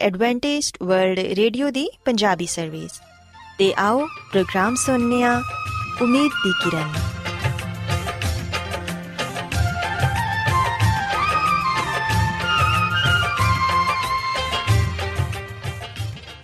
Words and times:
Adventist 0.00 0.76
world 0.82 1.18
Radio 1.18 1.70
ਦੀ 1.70 1.90
Punjabi 2.04 2.46
service 2.46 2.90
ਤੇ 3.58 3.74
ਆਓ 3.78 4.06
ਪ੍ਰੋਗਰਾਮ 4.06 4.74
ਸੁਣਨੇ 4.74 5.22
ਆ, 5.24 5.42
ਉਮੀਦ 6.02 6.32
ਦੀ 6.44 6.52
ਕਿਰਨ। 6.64 6.92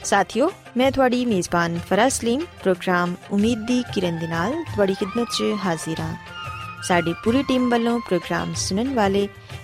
ਸਾਥਿਓ, 0.05 0.51
ਮੈਂ 0.77 0.91
ਤੁਹਾਡੀ 0.91 1.25
ਮੇਜ਼ਬਾਨ 1.25 1.81
ਫਰਾਜ਼ 1.91 2.15
ਸਲੀਮ, 2.15 2.41
ਪ੍ਰੋਗਰਾਮ 2.63 3.15
ਉਮੀਦ 3.31 3.59
ਦੀ 3.67 3.85
ਕਿਰਨ 3.95 4.19
ਦੇ 4.19 4.27
ਨਾਲ 4.27 4.53
ਤੁਹਾਡੀ 4.75 4.95
ਖidmat 4.95 5.25
'ਚ 5.25 5.45
ਹਾਜ਼ਰ 5.67 6.01
ਹਾਂ 6.01 6.17
ਸਾਡੀ 6.83 7.15
ਪੂਰੀ 7.25 7.43
ਟੀਮ 7.43 7.71
ਵੱਲੋਂ 7.71 8.01
ਪ੍ਰੋਗਰਾਮ 8.01 8.55
ਸੁਣਨ 8.55 8.95
ਵਾਲੇ 8.95 9.29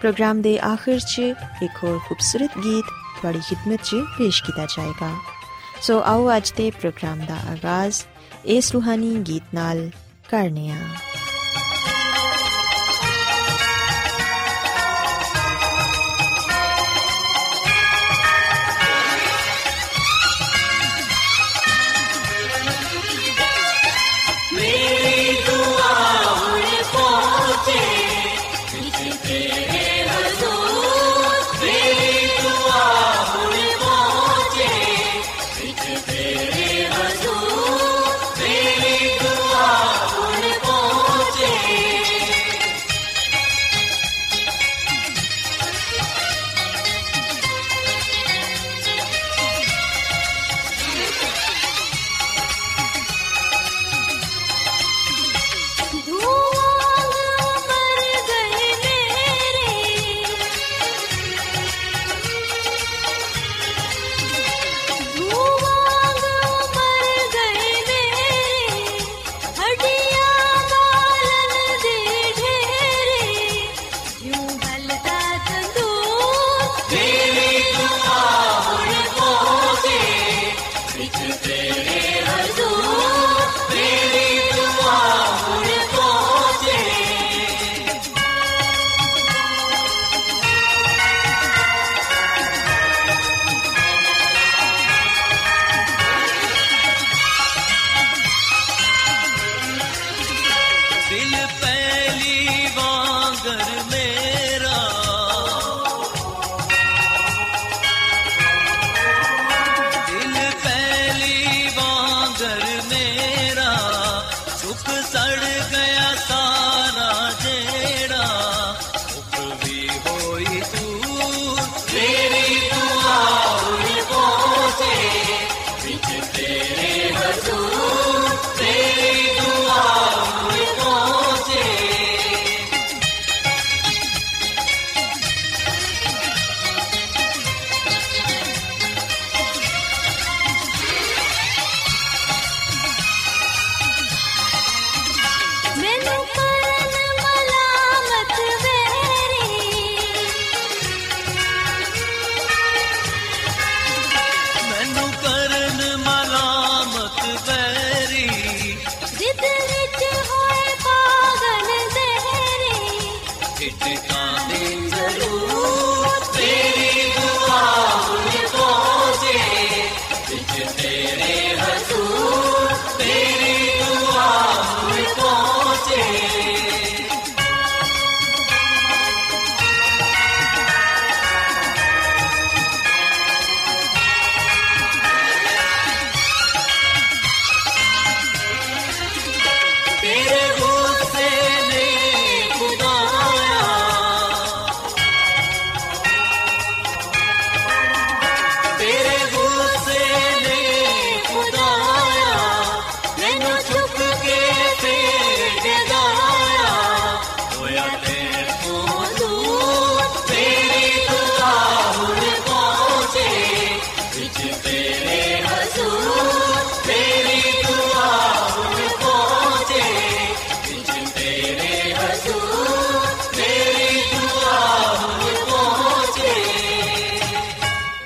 ਪ੍ਰੋਗਰਾਮ 0.00 0.42
ਦੇ 0.42 0.58
ਆਖਿਰ 0.58 0.98
'ਚ 0.98 1.18
ਇੱਕ 1.62 1.84
ਹੋਰ 1.84 1.98
ਖੂਬਸੂਰਤ 1.98 2.50
ਗੀਤ 2.64 2.84
ਤੁਹਾਡੀ 3.20 3.38
ਖidmat 3.38 3.78
'ਚ 3.84 3.96
ਪੇਸ਼ 4.18 4.42
ਕੀਤਾ 4.44 4.66
ਜਾਏਗਾ। 4.66 5.10
ਸੋ 5.82 6.02
ਆਓ 6.02 6.36
ਅੱਜ 6.36 6.52
ਦੇ 6.52 6.70
ਪ੍ਰੋਗਰਾਮ 6.70 7.18
ਦਾ 7.18 7.34
ਆਗਾਜ਼, 7.34 8.02
ਇਸ 8.44 8.72
ਰੂਹਾਨੀ 8.72 9.14
ਗੀਤ 9.16 9.42
ਨਾਲ 9.54 9.90
ਕਰਨੇ 10.30 10.70
ਆ। 10.70 10.80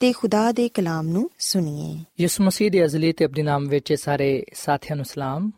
ਤੇ 0.00 0.12
ਖੁਦਾ 0.12 0.52
ਦੇ 0.52 0.68
ਕਲਾਮ 0.68 1.08
ਨੂੰ 1.08 1.30
ਸੁਣੀਏ। 1.38 2.04
ਯਿਸੂ 2.20 2.44
ਮਸੀਹ 2.44 2.70
ਦੇ 2.70 2.84
ਅਜ਼ਲੀ 2.84 3.12
ਤੇ 3.12 3.24
ਅਬਦੀ 3.24 3.42
ਨਾਮ 3.42 3.68
ਵਿੱਚ 3.68 3.92
ਸਾਰੇ 3.92 4.44
ਸਾਥੀਆਂ 4.54 4.96
ਨੂੰ 4.96 5.04
ਸਲਾਮ। 5.04 5.50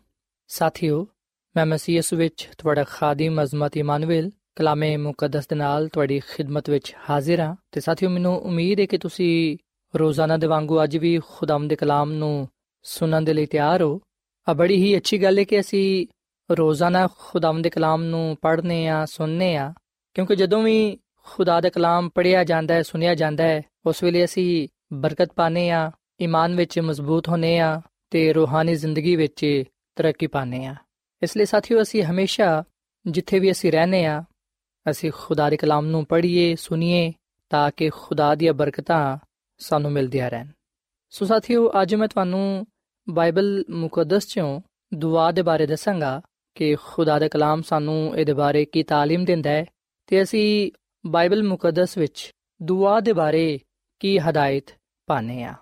ਸਾਥਿਓ, 0.47 1.07
ਮੈਂ 1.55 1.65
ਮਸੀਹ 1.65 1.95
ਯਿਸੂ 1.95 2.17
ਵਿੱਚ 2.17 2.49
ਤੁਹਾਡਾ 2.57 2.83
ਖਾਦਮ 2.83 3.43
ਅਜ਼ਮਤ 3.43 3.77
ਇਮਾਨੁਅਲ 3.77 4.31
ਕਲਾਮੇ 4.55 4.97
ਮੁਕੱਦਸ 4.97 5.47
ਦੇ 5.47 5.55
ਨਾਲ 5.55 5.87
ਤੁਹਾਡੀ 5.87 6.19
ਖਿਦਮਤ 6.19 6.69
ਵਿੱਚ 6.69 6.95
ਹਾਜ਼ਰ 7.09 7.39
ਹਾਂ। 7.39 7.55
ਤੇ 7.71 7.81
ਸਾਥੀਓ, 7.81 8.09
ਮੈਨੂੰ 8.09 8.37
ਉਮੀਦ 8.39 8.79
ਹੈ 8.79 8.85
ਕਿ 8.85 8.97
ਤੁਸੀਂ 8.97 9.57
ਰੋਜ਼ਾਨਾ 9.95 10.37
ਦੇ 10.37 10.47
ਵਾਂਗੂ 10.47 10.83
ਅੱਜ 10.83 10.97
ਵੀ 10.97 11.19
ਖੁਦਾਮ 11.27 11.67
ਦੇ 11.67 11.75
ਕਲਾਮ 11.75 12.11
ਨੂੰ 12.11 12.49
ਸੁਣਨ 12.83 13.25
ਦੇ 13.25 13.33
ਲਈ 13.33 13.45
ਤਿਆਰ 13.45 13.81
ਹੋ। 13.81 14.01
ਆ 14.49 14.53
ਬੜੀ 14.53 14.75
ਹੀ 14.75 14.97
ਅੱਛੀ 14.97 15.23
ਗੱਲ 15.23 15.39
ਹੈ 15.39 15.43
ਕਿ 15.43 15.59
ਅਸੀਂ 15.59 16.07
ਰੋਜ਼ਾਨਾ 16.51 17.09
ਖੁਦਾਮ 17.17 17.61
ਦੇ 17.61 17.69
ਕਲਾਮ 17.69 18.03
ਨੂੰ 18.03 18.37
ਪੜ੍ਹਨੇ 18.41 18.87
ਆ 18.87 19.05
ਸੁਣਨੇ 19.05 19.55
ਆ 19.55 19.73
ਕਿਉਂਕਿ 20.13 20.35
ਜਦੋਂ 20.35 20.63
ਵੀ 20.63 20.97
ਖੁਦਾ 21.26 21.60
ਦਾ 21.60 21.68
ਕਲਾਮ 21.68 22.08
ਪੜਿਆ 22.08 22.44
ਜਾਂਦਾ 22.44 22.74
ਹੈ 22.74 22.82
ਸੁਨਿਆ 22.82 23.14
ਜਾਂਦਾ 23.14 23.44
ਹੈ 23.44 23.62
ਉਸ 23.86 24.02
ਵੇਲੇ 24.02 24.24
ਅਸੀਂ 24.24 24.68
ਬਰਕਤ 24.92 25.32
ਪਾਣੇ 25.32 25.70
ਆ 25.70 25.90
ਈਮਾਨ 26.20 26.54
ਵਿੱਚ 26.54 26.78
ਮਜ਼ਬੂਤ 26.78 27.28
ਹੋਨੇ 27.28 27.58
ਆ 27.58 27.80
ਤੇ 28.10 28.32
ਰੂਹਾਨੀ 28.32 28.74
ਜ਼ਿੰਦਗੀ 28.74 29.16
ਵਿੱਚ 29.16 29.44
ਤਰੱਕੀ 29.96 30.26
ਪਾਣੇ 30.26 30.64
ਆ 30.66 30.74
ਇਸ 31.22 31.36
ਲਈ 31.36 31.44
ਸਾਥੀਓ 31.44 31.82
ਅਸੀਂ 31.82 32.02
ਹਮੇਸ਼ਾ 32.04 32.64
ਜਿੱਥੇ 33.06 33.38
ਵੀ 33.38 33.50
ਅਸੀਂ 33.50 33.72
ਰਹਨੇ 33.72 34.04
ਆ 34.06 34.22
ਅਸੀਂ 34.86 35.10
ਖੁਦਾ 35.12 35.48
ਦੇ 35.50 35.56
ਕਲਾਮ 35.56 35.86
ਨੂੰ 35.86 36.04
ਪੜ੍ਹੀਏ 36.06 36.54
ਸੁਣੀਏ 36.54 37.12
ਤਾਂ 37.50 37.70
ਕਿ 37.76 37.90
ਖੁਦਾ 37.90 38.34
ਦੀਆਂ 38.34 38.52
ਬਰਕਤਾਂ 38.54 39.18
ਸਾਨੂੰ 39.60 39.92
ਮਿਲਦੀਆਂ 39.92 40.30
ਰਹਿਣ 40.30 40.48
ਸੋ 41.12 41.26
ਸਾਥੀਓ 41.26 41.70
ਅੱਜ 41.82 41.94
ਮੈਂ 41.94 42.08
ਤੁਹਾਨੂੰ 42.08 42.66
ਬਾਈਬਲ 43.06 43.64
ਮੁਕੱਦਸ 43.70 44.26
ਚੋਂ 44.28 44.60
ਦੁਆ 44.92 45.30
ਦੇ 45.32 45.42
ਬਾਰੇ 45.42 45.66
ਦੱਸਾਂਗਾ 45.66 46.20
ਕਿ 46.56 46.74
ਖੁਦਾ 46.84 47.18
ਦਾ 47.18 47.28
ਕਲਾਮ 47.28 47.62
ਸਾਨੂੰ 47.62 47.96
ਇਹਦੇ 48.16 48.32
ਬਾਰੇ 48.32 48.64
ਕੀ 48.64 48.82
تعلیم 48.82 49.24
ਦਿੰਦਾ 49.24 49.50
ਹੈ 49.50 49.64
ਤੇ 50.08 50.22
ਅਸੀਂ 50.22 50.70
ਬਾਈਬਲ 51.05 51.43
ਮੁਕੱਦਸ 51.43 51.97
ਵਿੱਚ 51.97 52.31
ਦੁਆ 52.61 52.99
ਦੇ 52.99 53.13
ਬਾਰੇ 53.13 53.59
ਕੀ 53.99 54.17
ਹਦਾਇਤ 54.19 54.73
ਪਾਣੇ 55.07 55.43
ਆ 55.43 55.53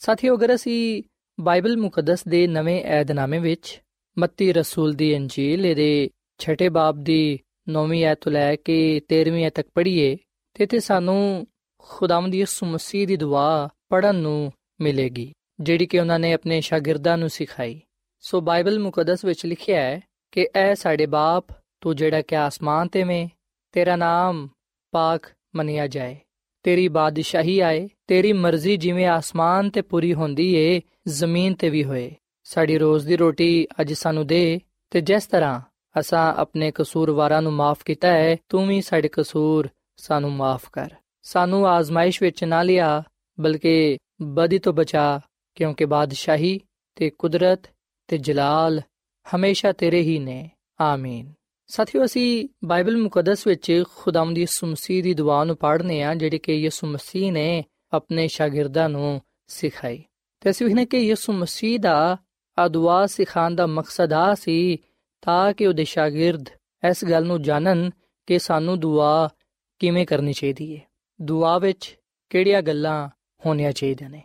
ਸਾਥੀਓ, 0.00 0.36
ਅਗਰ 0.36 0.54
ਅਸੀਂ 0.54 1.02
ਬਾਈਬਲ 1.38 1.76
ਮੁਕੱਦਸ 1.76 2.24
ਦੇ 2.28 2.46
ਨਵੇਂ 2.46 2.84
ਏਧਨਾਮੇ 2.84 3.38
ਵਿੱਚ 3.38 3.80
ਮੱਤੀ 4.16 4.52
ਰਸੂਲ 4.52 4.92
ਦੀ 4.92 5.16
ਅੰਜੀਲ 5.16 5.66
ਇਹਦੇ 5.66 6.10
ਛਠੇ 6.38 6.68
ਬਾਬ 6.68 7.02
ਦੀ 7.04 7.38
9ਵੀਂ 7.68 8.04
ਐਤ 8.04 8.18
ਤੋਂ 8.20 8.32
ਲੈ 8.32 8.54
ਕੇ 8.56 9.00
13ਵੀਂ 9.08 9.44
ਐਤ 9.46 9.54
ਤੱਕ 9.54 9.68
ਪੜ੍ਹੀਏ, 9.74 10.16
ਤੇ 10.54 10.66
ਤੇ 10.66 10.80
ਸਾਨੂੰ 10.80 11.46
ਖੁਦਾਵੰਦ 11.78 12.32
ਦੀ 12.32 12.38
ਯਿਸੂ 12.38 12.66
ਮਸੀਹ 12.66 13.06
ਦੀ 13.06 13.16
ਦੁਆ 13.16 13.68
ਪੜਨ 13.88 14.16
ਨੂੰ 14.16 14.52
ਮਿਲੇਗੀ, 14.80 15.32
ਜਿਹੜੀ 15.60 15.86
ਕਿ 15.86 15.98
ਉਹਨਾਂ 15.98 16.18
ਨੇ 16.18 16.32
ਆਪਣੇ 16.32 16.60
ਸ਼ਾਗਿਰਦਾਂ 16.60 17.18
ਨੂੰ 17.18 17.30
ਸਿਖਾਈ। 17.30 17.80
ਸੋ 18.20 18.40
ਬਾਈਬਲ 18.40 18.78
ਮੁਕੱਦਸ 18.78 19.24
ਵਿੱਚ 19.24 19.46
ਲਿਖਿਆ 19.46 19.80
ਹੈ 19.80 20.00
ਕਿ 20.32 20.48
ਐ 20.54 20.74
ਸਾਡੇ 20.74 21.06
ਬਾਪ, 21.06 21.46
ਤੂੰ 21.80 21.96
ਜਿਹੜਾ 21.96 22.22
ਕਿ 22.22 22.36
ਆਸਮਾਨ 22.36 22.88
ਤੇ 22.88 23.02
ਵੇਂ 23.02 23.28
ਤੇਰਾ 23.72 23.96
ਨਾਮ 23.96 24.48
ਪਾਕ 24.94 25.30
ਮੰਨਿਆ 25.56 25.86
ਜਾਏ। 25.86 26.16
ਤੇਰੀ 26.62 26.88
ਬਾਦਸ਼ਾਹੀ 26.88 27.60
ਆਏ, 27.60 27.88
ਤੇਰੀ 28.06 28.32
ਮਰਜ਼ੀ 28.32 28.76
ਜਿਵੇਂ 28.76 29.06
ਆਸਮਾਨ 29.06 29.70
ਤੇ 29.70 29.82
ਪੂਰੀ 29.82 30.14
ਹੁੰਦੀ 30.14 30.54
ਏ, 30.54 30.80
ਜ਼ਮੀਨ 31.08 31.54
ਤੇ 31.54 31.70
ਵੀ 31.70 31.84
ਹੋਏ। 31.84 32.14
ਸਾਡੀ 32.44 32.78
ਰੋਜ਼ 32.78 33.06
ਦੀ 33.06 33.16
ਰੋਟੀ 33.16 33.66
ਅੱਜ 33.80 33.92
ਸਾਨੂੰ 33.92 34.26
ਦੇ 34.26 34.60
ਤੇ 34.90 35.00
ਜਿਸ 35.00 35.26
ਤਰ੍ਹਾਂ 35.26 35.60
ਅਸਾਂ 36.00 36.34
ਆਪਣੇ 36.34 36.72
ਕਸੂਰਵਾਰਾਂ 36.74 37.42
ਨੂੰ 37.42 37.52
ਮਾਫ 37.52 37.82
ਕੀਤਾ 37.84 38.08
ਹੈ, 38.08 38.36
ਤੂੰ 38.48 38.66
ਵੀ 38.66 38.80
ਸਾਡੇ 38.80 39.08
ਕਸੂਰ 39.12 39.68
ਸਾਨੂੰ 39.96 40.32
ਮਾਫ 40.32 40.70
ਕਰ। 40.72 40.90
ਸਾਨੂੰ 41.22 41.68
ਆਜ਼ਮਾਇਸ਼ 41.68 42.22
ਵਿੱਚ 42.22 42.44
ਨਾ 42.44 42.62
ਲਿਆ, 42.62 43.02
ਬਲਕਿ 43.40 43.98
ਬਦੀ 44.22 44.58
ਤੋਂ 44.58 44.72
ਬਚਾ, 44.72 45.20
ਕਿਉਂਕਿ 45.54 45.84
ਬਾਦਸ਼ਾਹੀ 45.84 46.60
ਤੇ 46.96 47.10
ਕੁਦਰਤ 47.10 47.60
ਤੇ 48.08 48.18
ਜਲਾਲ 48.18 48.80
ਹਮੇਸ਼ਾ 49.26 49.72
ਤੇਰੇ 49.72 50.00
ਹੀ 50.00 50.18
ਨੇ। 50.18 50.50
ਆਮੀਨ। 50.80 51.32
ਸਾਥੀਓ, 51.66 52.04
ਅਸੀਂ 52.04 52.48
ਬਾਈਬਲ 52.64 52.96
ਮੁਕੱਦਸ 52.96 53.46
ਵਿੱਚ 53.46 53.84
ਖੁਦਾਵੰਦ 53.96 54.38
ਯਿਸੂ 54.38 54.66
ਮਸੀਹ 54.66 55.02
ਦੀ 55.02 55.14
ਦੁਆ 55.14 55.44
ਨੂੰ 55.44 55.56
ਪੜ੍ਹਨੇ 55.56 56.02
ਆ, 56.02 56.14
ਜਿਹੜੀ 56.14 56.38
ਕਿ 56.38 56.54
ਯਿਸੂ 56.54 56.86
ਮਸੀਹ 56.86 57.32
ਨੇ 57.32 57.64
ਆਪਣੇ 57.92 58.28
ਸ਼ਾਗਿਰਦਾਂ 58.28 58.88
ਨੂੰ 58.88 59.20
ਸਿਖਾਈ। 59.46 60.04
ਤੇ 60.40 60.50
ਅਸੀਂ 60.50 60.66
ਵਹਨੇ 60.66 60.86
ਕਿ 60.86 60.98
ਯਿਸੂ 60.98 61.32
ਮਸੀਹ 61.32 61.80
ਦਾ 61.80 62.16
ਆ 62.58 62.68
ਦੁਆ 62.68 63.06
ਸਿਖਾਉਣ 63.06 63.54
ਦਾ 63.54 63.66
ਮਕਸਦ 63.66 64.12
ਆ 64.12 64.34
ਸੀ 64.34 64.76
ਤਾਂ 65.22 65.52
ਕਿ 65.52 65.66
ਉਹਦੇ 65.66 65.84
ਸ਼ਾਗਿਰਦ 65.84 66.48
ਇਸ 66.90 67.04
ਗੱਲ 67.04 67.26
ਨੂੰ 67.26 67.42
ਜਾਣਨ 67.42 67.90
ਕਿ 68.26 68.38
ਸਾਨੂੰ 68.38 68.80
ਦੁਆ 68.80 69.30
ਕਿਵੇਂ 69.78 70.06
ਕਰਨੀ 70.06 70.32
ਚਾਹੀਦੀ 70.32 70.76
ਹੈ 70.76 70.82
ਦੁਆ 71.22 71.58
ਵਿੱਚ 71.58 71.98
ਕਿਹੜੀਆਂ 72.30 72.62
ਗੱਲਾਂ 72.62 73.08
ਹੋਣੀਆਂ 73.46 73.72
ਚਾਹੀਦੀਆਂ 73.72 74.10
ਨੇ? 74.10 74.22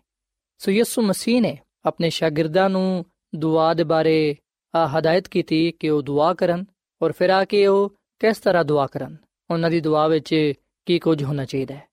ਸੋ 0.57 0.71
ਯਿਸੂ 0.71 1.01
ਮਸੀਹ 1.01 1.41
ਨੇ 1.41 1.57
ਆਪਣੇ 1.85 2.09
ਸ਼ਾਗਿਰਦਾਂ 2.09 2.69
ਨੂੰ 2.69 3.05
ਦੁਆ 3.35 3.73
ਦੇ 3.73 3.83
ਬਾਰੇ 3.83 4.35
ਆ 4.75 4.87
ਹਦਾਇਤ 4.87 5.27
ਕੀਤੀ 5.27 5.71
ਕਿ 5.71 5.89
ਉਹ 5.89 6.01
ਦੁਆ 6.01 6.33
ਕਰਨ 6.33 6.65
ਔਰ 7.01 7.11
ਫਿਰ 7.11 7.29
ਆ 7.29 7.45
ਕੇ 7.45 7.67
ਉਹ 7.67 7.89
ਕਿਸ 8.19 8.37
ਤਰ੍ਹਾਂ 8.37 8.65
ਦੁਆ 8.65 8.87
ਕਰਨ? 8.87 9.15
ਉਹਨਾਂ 9.51 9.69
ਦੀ 9.69 9.81
ਦੁਆ 9.81 10.07
ਵਿੱਚ 10.07 10.53
ਕੀ 10.85 10.99
ਕੁਝ 10.99 11.23
ਹੋਣਾ 11.23 11.45
ਚਾਹੀਦਾ 11.45 11.75
ਹੈ? 11.75 11.87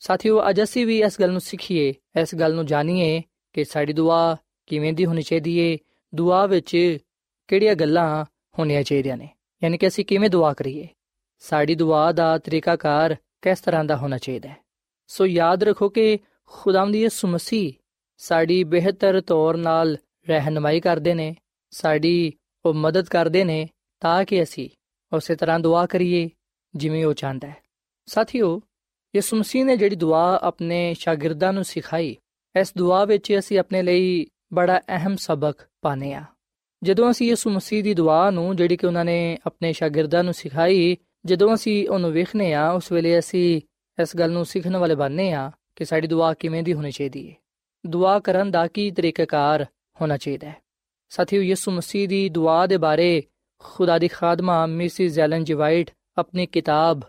ਸਾਥੀਓ, 0.00 0.40
ਅੱਜ 0.50 0.62
ਅਸੀਂ 0.62 0.86
ਵੀ 0.86 1.02
ਇਸ 1.02 1.20
ਗੱਲ 1.20 1.32
ਨੂੰ 1.32 1.40
ਸਿੱਖੀਏ, 1.40 1.94
ਇਸ 2.20 2.34
ਗੱਲ 2.34 2.54
ਨੂੰ 2.54 2.66
ਜਾਣੀਏ 2.66 3.22
ਕਿ 3.52 3.64
ਸਾਡੀ 3.64 3.92
ਦੁਆ 3.92 4.36
ਕਿਵੇਂ 4.66 4.92
ਦੀ 4.92 5.06
ਹੋਣੀ 5.06 5.22
ਚਾਹੀਦੀ 5.22 5.58
ਏ, 5.58 5.78
ਦੁਆ 6.14 6.46
ਵਿੱਚ 6.46 6.98
ਕਿਹੜੀਆਂ 7.48 7.74
ਗੱਲਾਂ 7.74 8.24
ਹੋਣੀਆਂ 8.58 8.82
ਚਾਹੀਦੀਆਂ 8.82 9.16
ਨੇ, 9.16 9.28
ਯਾਨੀ 9.64 9.78
ਕਿ 9.78 9.86
ਅਸੀਂ 9.86 10.04
ਕਿਵੇਂ 10.04 10.30
ਦੁਆ 10.30 10.52
ਕਰੀਏ? 10.52 10.88
ਸਾਡੀ 11.38 11.74
ਦੁਆ 11.74 12.12
ਦਾ 12.12 12.38
ਤਰੀਕਾਕਾਰ 12.38 13.16
ਕਿਸ 13.42 13.60
ਤਰ੍ਹਾਂ 13.60 13.84
ਦਾ 13.84 13.96
ਹੋਣਾ 13.96 14.18
ਚਾਹੀਦਾ 14.18 14.48
ਹੈ? 14.48 14.56
ਸੋ 15.06 15.26
ਯਾਦ 15.26 15.64
ਰੱਖੋ 15.64 15.88
ਕਿ 15.88 16.18
ਖੁਦਾਵੰਦ 16.46 16.96
ਯਿਸੂ 16.96 17.28
ਮਸੀਹ 17.28 17.72
ਸਾਡੀ 18.16 18.64
ਬਿਹਤਰ 18.64 19.20
ਤੌਰ 19.20 19.56
ਨਾਲ 19.56 19.96
ਰਹਿਨਮਾਈ 20.28 20.80
ਕਰਦੇ 20.80 21.14
ਨੇ, 21.14 21.36
ਸਾਡੀ 21.70 22.32
ਉਹ 22.64 22.74
ਮਦਦ 22.74 23.08
ਕਰਦੇ 23.08 23.44
ਨੇ 23.44 23.68
ਤਾਂ 24.00 24.24
ਕਿ 24.24 24.42
ਅਸੀਂ 24.42 24.68
ਉਸੇ 25.16 25.36
ਤਰ੍ਹਾਂ 25.36 25.60
ਦੁਆ 25.60 25.86
ਕਰੀਏ 25.86 26.30
ਜਿਵੇਂ 26.76 27.06
ਉਹ 27.06 27.14
ਚਾਹੁੰਦਾ 27.14 27.48
ਹੈ। 27.48 27.56
ਸਾਥੀਓ, 28.06 28.62
ਯਿਸੂ 29.16 29.36
ਮਸੀਹ 29.36 29.64
ਨੇ 29.64 29.76
ਜਿਹੜੀ 29.76 29.96
ਦੁਆ 29.96 30.40
ਆਪਣੇ 30.42 30.94
ਸ਼ਾਗਿਰਦਾਂ 30.94 31.52
ਨੂੰ 31.52 31.64
ਸਿਖਾਈ, 31.64 32.16
ਇਸ 32.60 32.72
ਦੁਆ 32.76 33.04
ਵਿੱਚ 33.04 33.38
ਅਸੀਂ 33.38 33.58
ਆਪਣੇ 33.58 33.82
ਲਈ 33.82 34.26
ਬੜਾ 34.52 34.80
ਅਹਿਮ 34.88 35.16
ਸਬਕ 35.16 35.54
ਪਾਣੇ 35.82 36.14
ਆ 36.14 36.24
ਜਦੋਂ 36.82 37.10
ਅਸੀਂ 37.10 37.28
ਯਿਸੂ 37.28 37.50
ਮਸੀਹ 37.50 37.84
ਦੀ 37.84 37.94
ਦੁਆ 37.94 38.30
ਨੂੰ, 38.30 38.56
ਜਿਹੜੀ 38.56 38.76
ਕਿ 38.76 38.86
ਉਹਨਾਂ 38.86 39.04
ਨੇ 39.04 39.38
ਆਪਣੇ 39.46 39.72
ਸ਼ਾਗਿਰਦਾਂ 39.72 40.24
ਨੂੰ 40.24 40.34
ਸਿਖਾਈ, 40.34 40.96
ਜਦੋਂ 41.24 41.54
ਅਸੀਂ 41.54 41.88
ਉਹਨੂੰ 41.88 42.12
ਵੇਖਨੇ 42.12 42.54
ਆ 42.54 42.70
ਉਸ 42.70 42.92
ਵੇਲੇ 42.92 43.18
ਅਸੀਂ 43.18 43.60
ਇਸ 44.02 44.16
ਗੱਲ 44.16 44.30
ਨੂੰ 44.30 44.44
ਸਿੱਖਣ 44.44 44.76
ਵਾਲੇ 44.76 44.94
ਬਣਨੇ 44.94 45.32
ਆ 45.32 45.52
ਕਿ 45.76 45.84
ਸਾਡੀ 45.84 46.08
ਦੁਆ 46.08 46.34
ਕਿਵੇਂ 46.34 46.62
ਦੀ 46.62 46.72
ਹੋਣੀ 46.72 46.90
ਚਾਹੀਦੀ 46.90 47.30
ਹੈ। 47.30 47.36
ਦੁਆ 47.86 48.18
ਕਰਨ 48.18 48.50
ਦਾ 48.50 48.66
ਕੀ 48.66 48.90
ਤਰੀਕਾਕਾਰ 48.90 49.66
ਹੋਣਾ 50.00 50.16
ਚਾਹੀਦਾ 50.16 50.48
ਹੈ? 50.48 50.56
ਸਾਥੀਓ, 51.08 51.42
ਯਿਸੂ 51.42 51.70
ਮਸੀਹ 51.70 52.08
ਦੀ 52.08 52.28
ਦੁਆ 52.28 52.66
ਦੇ 52.66 52.76
ਬਾਰੇ 52.76 53.22
ਖੁਦਾ 53.58 53.98
ਦੀ 53.98 54.08
ਖਾਦਮਾ 54.08 54.66
ਮਿਸਿਸ 54.66 55.12
ਜ਼ੈਲਨ 55.12 55.44
ਜੀ 55.44 55.54
ਵਾਈਟ 55.54 55.90
ਆਪਣੀ 56.18 56.46
ਕਿਤਾਬ 56.46 57.00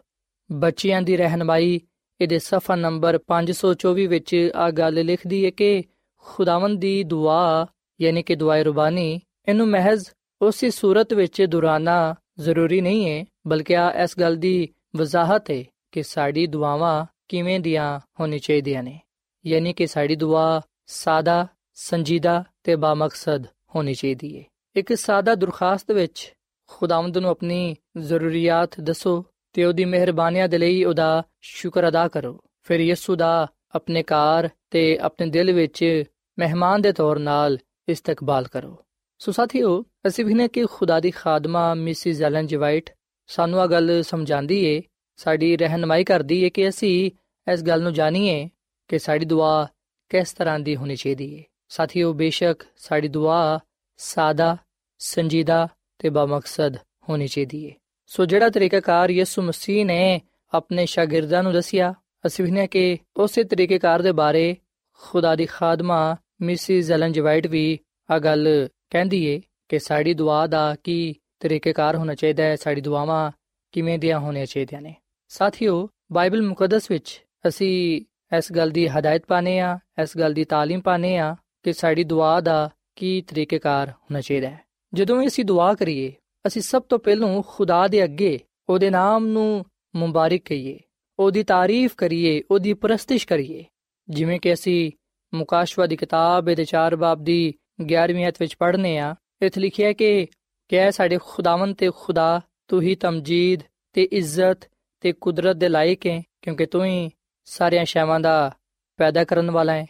ਬੱਚਿਆਂ 0.52 1.02
ਦੀ 1.02 1.18
ਰਹਿਨਮਾਈ, 1.18 1.80
ਇਹਦੇ 2.22 2.40
ਸਫਾ 2.40 2.76
ਨੰਬਰ 2.76 3.20
524 3.28 4.08
ਵਿੱਚ 4.08 4.52
ਆ 4.56 4.72
ਗੱਲ 4.72 5.06
ਲਿਖਦੀ 5.06 5.46
ਹੈ 5.46 5.50
ਕਿ 5.50 5.84
ਖੁਦਾਵੰਦ 6.18 6.80
ਦੀ 6.80 7.04
ਦੁਆ, 7.04 7.68
ਯਾਨੀ 8.02 8.24
ਕਿ 8.24 8.36
ਦੁਆਏ 8.36 8.64
ਰਬਾਨੀ, 8.64 9.22
ਇਹਨੂੰ 9.48 9.68
ਮਹਿਜ਼ 9.68 10.10
ਉਸੇ 10.42 10.70
ਸੂਰਤ 10.70 11.14
ਵਿੱਚ 11.14 11.42
ਦੁਰਾਨਾ 11.42 12.16
ਜ਼ਰੂਰੀ 12.40 12.82
ਨਹੀਂ 12.82 13.10
ਹੈ 13.10 13.26
ਬਲਕਿ 13.48 13.78
ਆ 13.78 13.92
ਇਸ 14.04 14.20
ਗੱਲ 14.20 14.36
ਦੀ 14.36 14.70
ਵਜ਼ਾਹਤ 14.96 15.52
ਹੈ 15.52 15.64
ਕਿ 15.92 16.04
ਸਾਡੀ 16.04 16.48
ਦੁਆਵਾਂ 16.48 17.06
ਕਿਵੇਂ 17.28 17.60
ਦੀਆਂ 17.60 18.00
ਹੋਣੀ 18.20 18.40
ਚਾਹੀਦੀਆਂ 18.40 18.84
ਨੇ। 18.84 19.00
ਯਾਨੀ 19.46 19.74
ਕਿ 19.74 19.88
ਸਾਡੀ 19.88 20.16
ਦੁਆ 20.16 20.62
ਸਾਦਾ, 20.86 21.48
ਸੰਜੀਦਾ 21.74 22.44
ਤੇ 22.64 22.76
ਬਾਮਕਸਦ 22.76 23.46
ਹੋਣੀ 23.76 23.94
ਚਾਹੀਦੀ 23.94 24.40
ਹੈ 24.40 24.44
ਇੱਕ 24.76 24.94
ਸਾਦਾ 24.98 25.36
ਦਰਖਾਸਤ 25.36 25.92
ਵਿੱਚ 25.92 26.34
ਖੁਦਾਵੰਦ 26.70 27.18
ਨੂੰ 27.18 27.30
ਆਪਣੀ 27.30 27.76
ਜ਼ਰੂਰੀਅਤ 27.98 28.80
ਦੱਸੋ 28.80 29.26
ਤੇ 29.54 29.66
ਉਹਦੀ 29.66 29.86
ਮਿਹਰਬਾਨੀਆਂ 29.86 30.48
ਦੇ 30.48 30.58
ਲਈ 30.58 30.84
ਉਹਦਾ 30.84 31.24
ਸ਼ੁਕਰ 31.42 31.88
ਅਦਾ 31.88 32.08
ਕਰੋ। 32.08 32.40
ਫਿਰ 32.64 32.80
ਯਿਸੂ 32.80 33.16
ਦਾ 33.16 33.48
ਆਪਣੇ 33.76 34.04
ਘਰ 34.04 34.50
ਤੇ 34.70 34.98
ਆਪਣੇ 34.98 35.28
ਦਿਲ 35.28 35.52
ਵਿੱਚ 35.52 36.04
ਮਹਿਮਾਨ 36.40 36.82
ਦੇ 36.82 36.92
ਤੌਰ 36.92 37.20
ਨਾਲ 37.20 37.58
ਇਸਤਕਬਾਲ 37.90 38.48
ਕਰੋ। 38.48 38.86
ਸੋ 39.18 39.32
ਸਾਥੀਓ, 39.32 39.86
ਅਸੀਂ 40.08 40.26
ਵੀ 40.26 40.34
ਨੇ 40.34 40.48
ਕਿ 40.48 40.66
ਖੁਦਾ 40.66 41.00
ਦੀ 41.00 41.12
ਖਾਦਮਾ 41.12 41.74
ਮਿਸਿਸ 41.74 42.22
ਐਲਨ 42.22 42.48
ਜਵਾਈਟ 42.48 42.90
ਸਾਨੂੰ 43.28 43.62
ਆ 43.62 43.68
ਗੱਲ 43.68 44.04
ਸਮਝਾਉਂਦੀ 44.04 44.66
ਏ, 44.66 44.82
ਸਾਡੀ 45.16 45.58
ਰਹਿਨਮਾਈ 45.58 46.04
ਕਰਦੀ 46.04 46.44
ਏ 46.44 46.50
ਕਿ 46.50 46.70
ਅਸੀਂ 46.70 47.12
ਇਸ 47.54 47.64
ਗੱਲ 47.64 47.84
ਨੂੰ 47.84 47.94
ਜਾਣੀਏ 47.94 48.50
ਕਿ 48.88 49.00
ਸਾਡੀ 49.00 49.26
ਦੁਆ 49.26 49.68
ਕਿਸ 50.10 50.34
ਤਰ੍ਹਾਂ 50.34 50.60
ਦੀ 50.60 50.76
ਹੋਣੀ 50.76 50.96
ਚਾਹੀਦੀ 50.96 51.34
ਏ। 51.34 51.44
ਸਾਥੀਓ, 51.70 52.14
ਬੇਸ਼ੱਕ 52.14 52.64
ਸਾਡੀ 52.78 53.08
ਦੁਆ 53.08 53.60
ਸਾਦਾ, 53.98 54.58
ਸੰਜੀਦਾ 54.98 55.68
ਤੇ 56.01 56.11
ਬਮਕਸਦ 56.11 56.77
ਹੋਣੀ 57.09 57.27
ਚਾਹੀਦੀ 57.27 57.69
ਹੈ 57.69 57.75
ਸੋ 58.11 58.25
ਜਿਹੜਾ 58.25 58.49
ਤਰੀਕਾਕਾਰ 58.49 59.11
ਯਿਸੂ 59.11 59.43
ਮਸੀਹ 59.43 59.85
ਨੇ 59.87 60.21
ਆਪਣੇ 60.53 60.87
ਸ਼ਾਗਿਰਦਾਂ 60.87 61.43
ਨੂੰ 61.43 61.53
ਦੱਸਿਆ 61.53 61.95
ਅਸੀਂ 62.27 62.45
ਵੀ 62.45 62.51
ਨੇ 62.51 62.67
ਕਿ 62.67 62.99
ਉਸੇ 63.17 63.43
ਤਰੀਕਾਕਾਰ 63.45 64.03
ਦੇ 64.03 64.13
ਬਾਰੇ 64.13 64.55
ਖੁਦਾ 65.01 65.35
ਦੀ 65.35 65.47
ਖਾਦਮਾ 65.47 66.17
ਮਿਸਿਸ 66.43 66.91
ਐਲਨ 66.91 67.13
ਜਵਾਈਟ 67.13 67.47
ਵੀ 67.47 67.79
ਆ 68.09 68.19
ਗੱਲ 68.19 68.69
ਕਹਿੰਦੀ 68.91 69.25
ਏ 69.25 69.41
ਕਿ 69.69 69.79
ਸਾਡੀ 69.79 70.15
ਦੁਆ 70.15 70.47
ਦਾ 70.47 70.75
ਕੀ 70.85 71.15
ਤਰੀਕਾਕਾਰ 71.41 71.97
ਹੋਣਾ 71.97 72.15
ਚਾਹੀਦਾ 72.15 72.45
ਹੈ 72.45 72.57
ਸਾਡੀ 72.57 72.81
ਦੁਆਵਾਂ 72.81 73.31
ਕਿਵੇਂ 73.75 73.99
ਦੀਆਂ 73.99 74.19
ਹੋਣੀਆਂ 74.21 74.47
ਚਾਹੀਦੀਆਂ 74.47 74.81
ਨੇ 74.83 74.95
ਸਾਥੀਓ 75.31 75.89
ਬਾਈਬਲ 76.13 76.43
ਮੁਕੱਦਸ 76.43 76.91
ਵਿੱਚ 76.91 77.21
ਅਸੀਂ 77.49 78.01
ਇਸ 78.33 78.53
ਗੱਲ 78.53 78.71
ਦੀ 78.71 78.87
ਹਦਾਇਤ 78.89 79.27
ਪਾਨੇ 79.27 79.59
ਆ 79.61 79.79
ਇਸ 80.03 80.17
ਗੱਲ 80.19 80.35
ਦੀ 80.35 80.45
تعلیم 80.53 80.81
ਪਾਨੇ 80.81 81.17
ਆ 81.19 81.35
ਕਿ 81.63 81.73
ਸਾਡੀ 81.73 82.05
ਦੁਆ 82.05 82.41
ਦਾ 82.41 82.71
ਕੀ 82.97 83.21
ਤਰੀਕਾਕਾਰ 83.21 83.91
ਹੋਣਾ 83.91 84.21
ਚਾਹੀਦਾ 84.21 84.49
ਹੈ 84.49 84.61
ਜਦੋਂ 84.94 85.28
ਅਸੀਂ 85.28 85.46
ਦੁਆ 85.46 85.74
ਕਰੀਏ, 85.74 86.14
ਅਸੀਂ 86.48 86.62
ਸਭ 86.62 86.82
ਤੋਂ 86.82 87.00
ਪਹਿਲਾਂ 87.00 87.42
ਖੁਦਾ 87.48 87.88
ਦੇ 87.88 88.04
ਅੱਗੇ, 88.04 88.40
ਉਹਦੇ 88.70 88.90
ਨਾਮ 88.90 89.28
ਨੂੰ 89.28 89.66
ਮੁਬਾਰਕ 89.96 90.42
ਕਹੀਏ, 90.46 90.80
ਉਹਦੀ 91.20 91.44
ਤਾਰੀਫ 91.44 91.96
ਕਰੀਏ, 91.96 92.44
ਉਹਦੀ 92.52 92.74
ਪ੍ਰਸਤਿਸ਼ 92.74 93.28
ਕਰੀਏ। 93.28 93.66
ਜਿਵੇਂ 94.10 94.40
ਕਿ 94.40 94.54
ਅਸੀਂ 94.54 94.92
ਮੁਕਾਸ਼ਵਾ 95.34 95.88
ਦੀ 95.88 95.96
ਕਿਤਾਬ 95.96 96.54
ਦੇ 96.54 96.66
4 96.66 96.96
ਬਾਬ 96.96 97.24
ਦੀ 97.24 97.54
11ਵੀਂ 97.82 98.28
ਅਧ 98.28 98.34
ਵਿੱਚ 98.40 98.56
ਪੜ੍ਹਨੇ 98.56 98.98
ਆ, 98.98 99.16
ਇੱਥੇ 99.42 99.62
ਲਿਖਿਆ 99.62 99.94
ਕਿ 99.94 100.28
ਕਿ 100.68 100.92
ਸਾਡੇ 100.92 101.18
ਖੁਦਾਵੰਦ 101.24 101.76
ਤੇ 101.76 101.92
ਖੁਦਾ, 101.96 102.42
ਤੂੰ 102.68 102.82
ਹੀ 102.82 102.96
ਤਮਜੀਦ 102.96 103.60
ਤੇ 103.94 104.04
ਇੱਜ਼ਤ 104.04 104.70
ਤੇ 105.02 105.12
ਕੁਦਰਤ 105.12 105.56
ਦੇ 105.56 105.70
ਲਾਇਕ 105.70 106.08
ਹੈ, 106.08 106.24
ਕਿਉਂਕਿ 106.42 106.66
ਤੂੰ 106.66 106.86
ਹੀ 106.86 107.12
ਸਾਰੀਆਂ 107.46 107.86
ਸ਼ੈਵਾਂ 107.86 108.20
ਦਾ 108.20 108.56
ਪੈਦਾ 108.98 109.24
ਕਰਨ 109.24 109.52
ਵਾਲਾ 109.52 109.74
ਹੈ। 109.74 109.86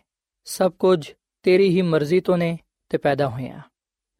ਸਭ 0.45 0.71
ਕੁਝ 0.71 1.11
ਤੇਰੀ 1.43 1.69
ਹੀ 1.69 1.81
ਮਰਜ਼ੀ 1.81 2.19
ਤੋਂ 2.19 2.37
ਨੇ 2.37 2.59
ਤੇ 2.89 2.97
ਪੈਦਾ 2.97 3.29
ਹੋਇਆ। 3.29 3.61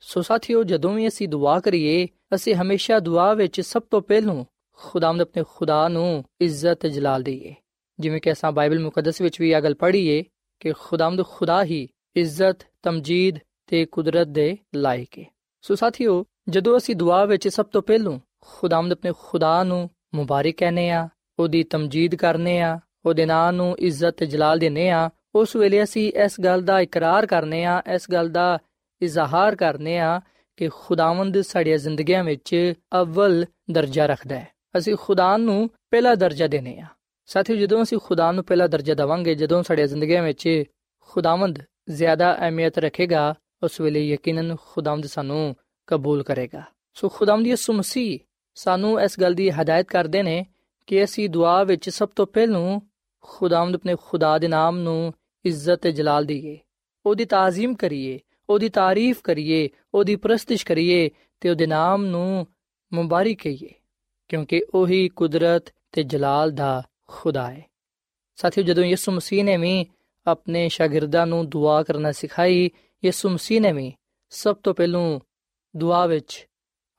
ਸੋ 0.01 0.21
ਸਾਥੀਓ, 0.21 0.63
ਜਦੋਂ 0.63 0.93
ਵੀ 0.93 1.07
ਅਸੀਂ 1.07 1.27
ਦੁਆ 1.27 1.59
ਕਰੀਏ, 1.59 2.07
ਅਸੀਂ 2.35 2.55
ਹਮੇਸ਼ਾ 2.55 2.99
ਦੁਆ 2.99 3.33
ਵਿੱਚ 3.33 3.61
ਸਭ 3.61 3.81
ਤੋਂ 3.91 4.01
ਪਹਿਲੋਂ 4.01 4.43
ਖੁਦਾਵੰਦ 4.79 5.21
ਆਪਣੇ 5.21 5.43
ਖੁਦਾ 5.49 5.87
ਨੂੰ 5.87 6.23
ਇੱਜ਼ਤ 6.41 6.85
ਜਲਾਲ 6.87 7.23
ਦਈਏ। 7.23 7.53
ਜਿਵੇਂ 7.99 8.19
ਕਿ 8.21 8.31
ਅਸਾਂ 8.31 8.51
ਬਾਈਬਲ 8.51 8.79
ਮੁਕੱਦਸ 8.79 9.21
ਵਿੱਚ 9.21 9.39
ਵੀ 9.41 9.51
ਇਹ 9.51 9.61
ਗੱਲ 9.61 9.73
ਪੜ੍ਹੀਏ 9.73 10.23
ਕਿ 10.61 10.73
ਖੁਦਾਵੰਦ 10.79 11.23
ਖੁਦਾ 11.29 11.63
ਹੀ 11.63 11.87
ਇੱਜ਼ਤ, 12.15 12.63
ਤਮਜੀਦ 12.83 13.37
ਤੇ 13.67 13.85
ਕੁਦਰਤ 13.85 14.27
ਦੇ 14.27 14.57
ਲਾਇਕ 14.75 15.19
ਹੈ 15.19 15.25
ਸੋ 15.63 15.75
ਸਾਥੀਓ, 15.75 16.23
ਜਦੋਂ 16.49 16.77
ਅਸੀਂ 16.77 16.95
ਦੁਆ 16.95 17.23
ਵਿੱਚ 17.25 17.47
ਸਭ 17.47 17.65
ਤੋਂ 17.65 17.81
ਪਹਿਲੋਂ 17.81 18.19
ਖੁਦਾਵੰਦ 18.41 18.91
ਆਪਣੇ 18.91 19.11
ਖੁਦਾ 19.19 19.63
ਨੂੰ 19.63 19.89
ਮੁਬਾਰਕ 20.15 20.55
ਕਹਨੇ 20.57 20.89
ਆ 20.89 21.07
ਉਹਦੀ 21.39 21.63
ਤਮਜੀਦ 21.63 22.15
ਕਰਨੇ 22.15 22.59
ਆ 22.61 22.79
ਉਹਦੇ 23.05 23.25
ਨਾਂ 23.25 23.51
ਨੂੰ 23.53 23.75
ਇੱਜ਼ਤ 23.79 24.15
ਤੇ 24.17 24.25
ਜਲਾਲ 24.25 24.59
ਦੇਨੇ 24.59 24.89
ਆ 24.89 25.09
ਉਸ 25.35 25.55
ਵੇਲੇ 25.55 25.83
ਅਸੀਂ 25.83 26.11
ਇਸ 26.23 26.39
ਗੱਲ 26.41 26.61
ਦਾ 26.61 26.79
ਇਕਰਾਰ 26.79 27.25
ਕਰਨੇ 27.25 27.63
ਆ 27.65 27.81
ਇਸ 27.95 28.09
ਗੱਲ 28.11 28.29
ਦਾ 28.29 28.57
ਇਜ਼ਹਾਰ 29.01 29.55
ਕਰਨੇ 29.55 29.99
ਆ 29.99 30.21
ਕਿ 30.57 30.69
ਖੁਦਾਵੰਦ 30.69 31.41
ਸਾਡੀਆਂ 31.41 31.77
ਜ਼ਿੰਦਗੀਆਂ 31.77 32.23
ਵਿੱਚ 32.23 32.73
ਅਵਲ 33.01 33.45
ਦਰਜਾ 33.71 34.05
ਰੱਖਦਾ 34.05 34.39
ਹੈ। 34.39 34.47
ਅਸੀਂ 34.77 34.95
ਖੁਦਾ 34.95 35.37
ਨੂੰ 35.37 35.69
ਪਹਿਲਾ 35.91 36.15
ਦਰਜਾ 36.15 36.47
ਦੇਨੇ 36.47 36.79
ਆ 36.79 36.85
ਸਾਥੀਓ, 37.25 37.55
ਜਦੋਂ 37.55 37.83
ਅਸੀਂ 37.83 37.97
ਖੁਦਾ 37.97 38.31
ਨੂੰ 38.31 38.43
ਪਹਿਲਾ 38.43 38.67
ਦਰਜਾ 38.67 38.93
ਦਵਾਂਗੇ, 38.93 39.35
ਜਦੋਂ 39.35 39.63
ਸਾਡੀਆਂ 39.63 39.87
ਜ਼ਿੰਦਗੀਆਂ 39.87 40.23
ਵਿੱਚ 40.23 40.63
ਖੁਦਾਵੰਦ 40.99 41.59
ਜ਼ਿਆਦਾ 41.89 42.37
ਅਹਿਮੀਅਤ 42.39 42.77
ਰੱਖੇਗਾ, 42.77 43.33
ਉਸ 43.63 43.81
ਵੇਲੇ 43.81 44.07
ਯਕੀਨਨ 44.07 44.55
ਖੁਦਾਵੰਦ 44.55 45.05
ਸਾਨੂੰ 45.05 45.55
ਕਬੂਲ 45.87 46.23
ਕਰੇਗਾ। 46.23 46.63
ਸੋ 46.93 47.09
ਖੁਦਾਵੰਦ 47.09 47.47
ਯਿਸੂ 47.47 47.73
ਮਸੀਹ 47.73 48.19
ਸਾਨੂੰ 48.55 49.01
ਇਸ 49.01 49.19
ਗੱਲ 49.19 49.33
ਦੀ 49.33 49.49
ਹਦਾਇਤ 49.49 49.87
ਕਰਦੇ 49.87 50.23
ਨੇ 50.23 50.45
ਕਿ 50.87 51.03
ਅਸੀਂ 51.03 51.29
ਦੁਆ 51.29 51.63
ਵਿੱਚ 51.63 51.89
ਸਭ 51.89 52.09
ਤੋਂ 52.15 52.27
ਪਹਿਲਾਂ 52.27 52.79
ਖੁਦਾਵੰਦ 53.21 53.75
ਆਪਣੇ 53.75 53.95
ਖੁਦਾ 54.01 54.37
ਦੇ 54.37 54.47
ਨਾਮ 54.47 54.77
ਨੂੰ 54.77 55.13
ਇੱਜ਼ਤ 55.45 55.75
ਤੇ 55.75 55.91
ਜਲਾਲ 55.91 56.25
ਦਈਏ 56.25 56.57
ਉਹਦੀ 57.05 57.25
ਤਾਜ਼ੀਮ 57.25 57.75
ਕਰੀਏ। 57.75 58.19
ਉਹਦੀ 58.49 58.69
ਤਾਰੀਫ 58.69 59.21
ਕਰੀਏ, 59.21 59.69
ਉਹਦੀ 59.93 60.15
ਪ੍ਰਸਤਿਸ਼ 60.15 60.65
ਕਰੀਏ 60.65 61.09
ਤੇ 61.39 61.49
ਉਹਦੇ 61.49 61.67
ਨਾਮ 61.67 62.05
ਨੂੰ 62.05 62.47
ਮੁਬਾਰਕ 62.93 63.37
ਕਹੀਏ, 63.43 63.69
ਕਿਉਂਕਿ 64.27 64.61
ਉਹੀ 64.73 65.09
ਕੁਦਰਤ 65.09 65.65
ਤੇ 65.91 66.03
ਜਲਾਲ 66.03 66.51
ਦਾ 66.51 66.83
ਖੁਦਾ 67.07 67.51
ਹੈ। 67.51 67.65
ਸਾਥੀਓ, 68.35 68.63
ਜਦੋਂ 68.63 68.83
ਯਿਸੂ 68.83 69.11
ਮਸੀਹ 69.11 69.43
ਨੇ 69.43 69.57
ਵੀ 69.57 69.85
ਆਪਣੇ 70.27 70.69
ਸ਼ਾਗਿਰਦਾਂ 70.69 71.27
ਨੂੰ 71.27 71.49
ਦੁਆ 71.49 71.83
ਕਰਨਾ 71.83 72.11
ਸਿਖਾਈ, 72.11 72.71
ਯਿਸੂ 73.05 73.29
ਮਸੀਹ 73.29 73.61
ਨੇ 73.61 73.71
ਵੀ 73.71 73.93
ਸਭ 74.29 74.55
ਤੋਂ 74.55 74.73
ਪਹਿਲਾਂ 74.73 75.19
ਦੁਆ 75.75 76.05
ਵਿੱਚ 76.05 76.47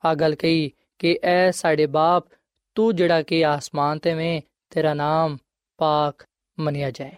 ਆ 0.05 0.13
ਗੱਲ 0.13 0.35
ਕਹੀ 0.35 0.71
ਕਿ, 0.99 1.19
ਐ 1.23 1.51
ਸਾਡੇ 1.51 1.85
ਬਾਪ, 1.85 2.25
ਤੂੰ 2.75 2.95
ਜਿਹੜਾ 2.95 3.21
ਕਿ 3.21 3.45
ਆਸਮਾਨ 3.45 3.99
ਤੇ 3.99 4.13
ਵੇਂ 4.13 4.41
ਤੇਰਾ 4.69 4.93
ਨਾਮ 4.93 5.37
ਪਾਕ 5.77 6.25
ਮੰਨਿਆ 6.59 6.91
ਜਾਏ। 6.91 7.11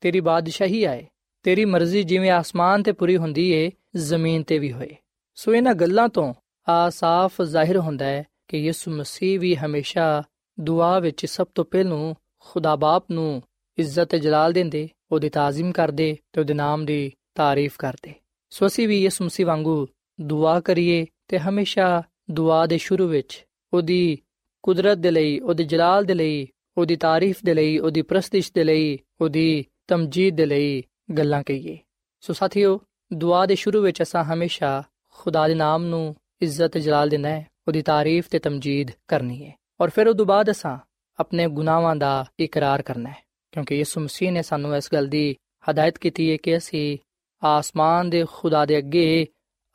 ਤੇਰੀ 0.00 0.20
ਬਾਦਸ਼ਾਹੀ 0.20 0.84
ਆਏ। 0.84 1.06
ਤੇਰੀ 1.46 1.64
ਮਰਜ਼ੀ 1.64 2.02
ਜਿਵੇਂ 2.02 2.30
ਆਸਮਾਨ 2.30 2.82
ਤੇ 2.82 2.92
ਪੂਰੀ 2.92 3.16
ਹੁੰਦੀ 3.16 3.50
ਏ, 3.50 3.70
ਜ਼ਮੀਨ 3.96 4.42
ਤੇ 4.42 4.58
ਵੀ 4.58 4.72
ਹੋਏ। 4.72 4.96
ਸੋ 5.34 5.54
ਇਹਨਾਂ 5.54 5.74
ਗੱਲਾਂ 5.74 6.08
ਤੋਂ 6.08 6.34
ਆ 6.68 6.90
ਸਾਫ਼ 6.90 7.42
ਜ਼ਾਹਿਰ 7.42 7.76
ਹੁੰਦਾ 7.76 8.04
ਹੈ 8.04 8.24
ਕਿ 8.48 8.58
ਯਿਸੂ 8.58 8.90
ਮਸੀਹ 8.90 9.40
ਵੀ 9.40 9.56
ਹਮੇਸ਼ਾ 9.56 10.22
ਦੁਆ 10.60 10.98
ਵਿੱਚ 10.98 11.26
ਸਭ 11.26 11.46
ਤੋਂ 11.54 11.64
ਪਹਿਲਾਂ 11.64 12.14
ਖੁਦਾ 12.40 12.76
ਬਾਪ 12.76 13.04
ਨੂੰ 13.10 13.42
ਇੱਜ਼ਤ 13.78 14.04
ਤੇ 14.04 14.18
ਜਲਾਲ 14.18 14.52
ਦਿੰਦੇ, 14.52 14.88
ਉਹਦੀ 15.12 15.28
ਤਾਜ਼ੀਮ 15.28 15.72
ਕਰਦੇ 15.72 16.16
ਤੇ 16.32 16.40
ਉਹਦੇ 16.40 16.54
ਨਾਮ 16.54 16.86
ਦੀ 16.86 17.12
ਤਾਰੀਫ 17.34 17.76
ਕਰਦੇ। 17.78 18.14
ਸੋ 18.50 18.66
ਅਸੀਂ 18.66 18.88
ਵੀ 18.88 19.02
ਯਿਸੂ 19.02 19.24
ਮਸੀਹ 19.24 19.46
ਵਾਂਗੂ 19.46 19.86
ਦੁਆ 20.20 20.60
ਕਰੀਏ 20.60 21.06
ਤੇ 21.28 21.38
ਹਮੇਸ਼ਾ 21.38 22.02
ਦੁਆ 22.30 22.66
ਦੇ 22.66 22.78
ਸ਼ੁਰੂ 22.78 23.08
ਵਿੱਚ 23.08 23.46
ਉਹਦੀ 23.72 24.18
ਕੁਦਰਤ 24.62 24.98
ਦੇ 24.98 25.10
ਲਈ, 25.10 25.40
ਉਹਦੇ 25.40 25.64
ਜਲਾਲ 25.64 26.04
ਦੇ 26.04 26.14
ਲਈ, 26.14 26.48
ਉਹਦੀ 26.78 26.96
ਤਾਰੀਫ 26.96 27.38
ਦੇ 27.44 27.54
ਲਈ, 27.54 27.78
ਉਹਦੀ 27.78 28.02
ਪ੍ਰਸਤਿਸ਼ 28.02 28.52
ਦੇ 28.54 28.64
ਲਈ, 28.64 28.98
ਉਹਦੀ 29.20 29.64
ਤਮਜੀਦ 29.88 30.36
ਦੇ 30.36 30.46
ਲਈ 30.46 30.82
ਗੱਲਾਂ 31.18 31.42
ਕਹੀਏ। 31.42 31.78
ਸੋ 32.20 32.32
ਸਾਥੀਓ, 32.32 32.80
ਦੁਆ 33.12 33.46
ਦੇ 33.46 33.54
ਸ਼ੁਰੂ 33.54 33.82
ਵਿੱਚ 33.82 34.02
ਅਸਾਂ 34.02 34.24
ਹਮੇਸ਼ਾ 34.24 34.82
ਖੁਦਾ 35.14 35.48
ਦੇ 35.48 35.54
ਨਾਮ 35.54 35.84
ਨੂੰ 35.84 36.16
ਇੱਜ਼ਤ 36.42 36.78
ਜਲਾਲ 36.78 37.08
ਦੇਣਾ 37.08 37.28
ਹੈ, 37.28 37.46
ਉਹਦੀ 37.68 37.82
ਤਾਰੀਫ 37.82 38.28
ਤੇ 38.28 38.38
ਤਮਜੀਦ 38.38 38.90
ਕਰਨੀ 39.08 39.46
ਹੈ। 39.46 39.52
ਔਰ 39.80 39.90
ਫਿਰ 39.90 40.08
ਉਹ 40.08 40.14
ਤੋਂ 40.14 40.26
ਬਾਅਦ 40.26 40.50
ਅਸਾਂ 40.50 40.78
ਆਪਣੇ 41.20 41.48
ਗੁਨਾਹਾਂ 41.48 41.96
ਦਾ 41.96 42.24
ਇਕਰਾਰ 42.40 42.82
ਕਰਨਾ 42.82 43.10
ਹੈ, 43.10 43.16
ਕਿਉਂਕਿ 43.52 43.74
ਯਿਸੂ 43.74 44.00
ਮਸੀਹ 44.00 44.32
ਨੇ 44.32 44.42
ਸਾਨੂੰ 44.42 44.76
ਇਸ 44.76 44.88
ਗੱਲ 44.92 45.06
ਦੀ 45.06 45.36
ਹਦਾਇਤ 45.70 45.98
ਕੀਤੀ 45.98 46.30
ਹੈ 46.30 46.36
ਕਿ 46.36 46.56
ਅਸੀਂ 46.56 46.98
ਆਸਮਾਨ 47.44 48.10
ਦੇ 48.10 48.24
ਖੁਦਾ 48.32 48.66
ਦੇ 48.66 48.78
ਅੱਗੇ 48.78 49.26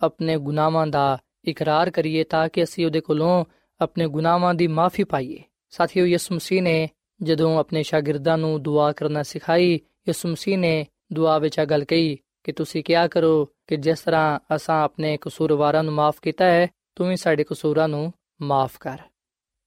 ਆਪਣੇ 0.01 0.37
ਗੁਨਾਹਾਂ 0.37 0.87
ਦਾ 0.87 1.17
ਇਕਰਾਰ 1.45 1.89
ਕਰੀਏ 1.89 2.23
ਤਾਂ 2.23 2.49
ਕਿ 2.49 2.63
ਅਸੀਂ 2.63 2.85
ਉਹਦੇ 2.85 3.01
ਕੋਲੋਂ 3.01 3.45
ਆਪਣੇ 3.81 4.07
ਗੁਨਾਹਾਂ 4.07 4.53
ਦੀ 4.53 4.67
ਮਾਫੀ 4.67 5.03
ਪਾਈਏ। 5.03 5.43
ਸਾਥੀਓ, 5.69 6.05
ਯਿਸੂ 6.05 6.35
ਮਸੀਹ 6.35 6.61
ਨੇ 6.61 6.89
ਜਦੋਂ 7.23 7.59
ਆਪਣੇ 7.59 7.83
ਸ਼ਾਗਿਰਦਾਂ 7.83 8.37
ਨੂੰ 8.37 8.63
ਦੁਆ 8.63 8.91
ਕਰਨਾ 8.91 9.23
ਸਿਖਾਈ, 9.23 9.79
ਯਿਸੂ 10.07 10.29
ਮਸੀਹ 10.29 10.57
ਨੇ 10.57 10.87
ਦੁਆ 11.12 11.38
ਵਿੱਚ 11.38 11.58
ਆ 11.60 11.64
ਗੱਲ 11.64 11.84
ਕਹੀ 11.84 12.16
ਕਿ 12.44 12.52
ਤੁਸੀਂ 12.52 12.84
ਕਿਹਾ 12.84 13.06
ਕਰੋ 13.08 13.44
ਕਿ 13.66 13.76
ਜਿਸ 13.76 14.00
ਤਰ੍ਹਾਂ 14.00 14.38
ਅਸਾਂ 14.56 14.82
ਆਪਣੇ 14.84 15.18
ਕਸੂਰਵਾਰਾਂ 15.20 15.82
ਨੂੰ 15.84 15.94
ਮਾਫ 15.94 16.20
ਕੀਤਾ 16.22 16.44
ਹੈ 16.44 16.66
ਤੂੰ 16.94 17.08
ਵੀ 17.08 17.16
ਸਾਡੇ 17.16 17.44
ਕਸੂਰਾਂ 17.44 17.88
ਨੂੰ 17.88 18.12
ਮਾਫ 18.42 18.76
ਕਰ 18.80 18.98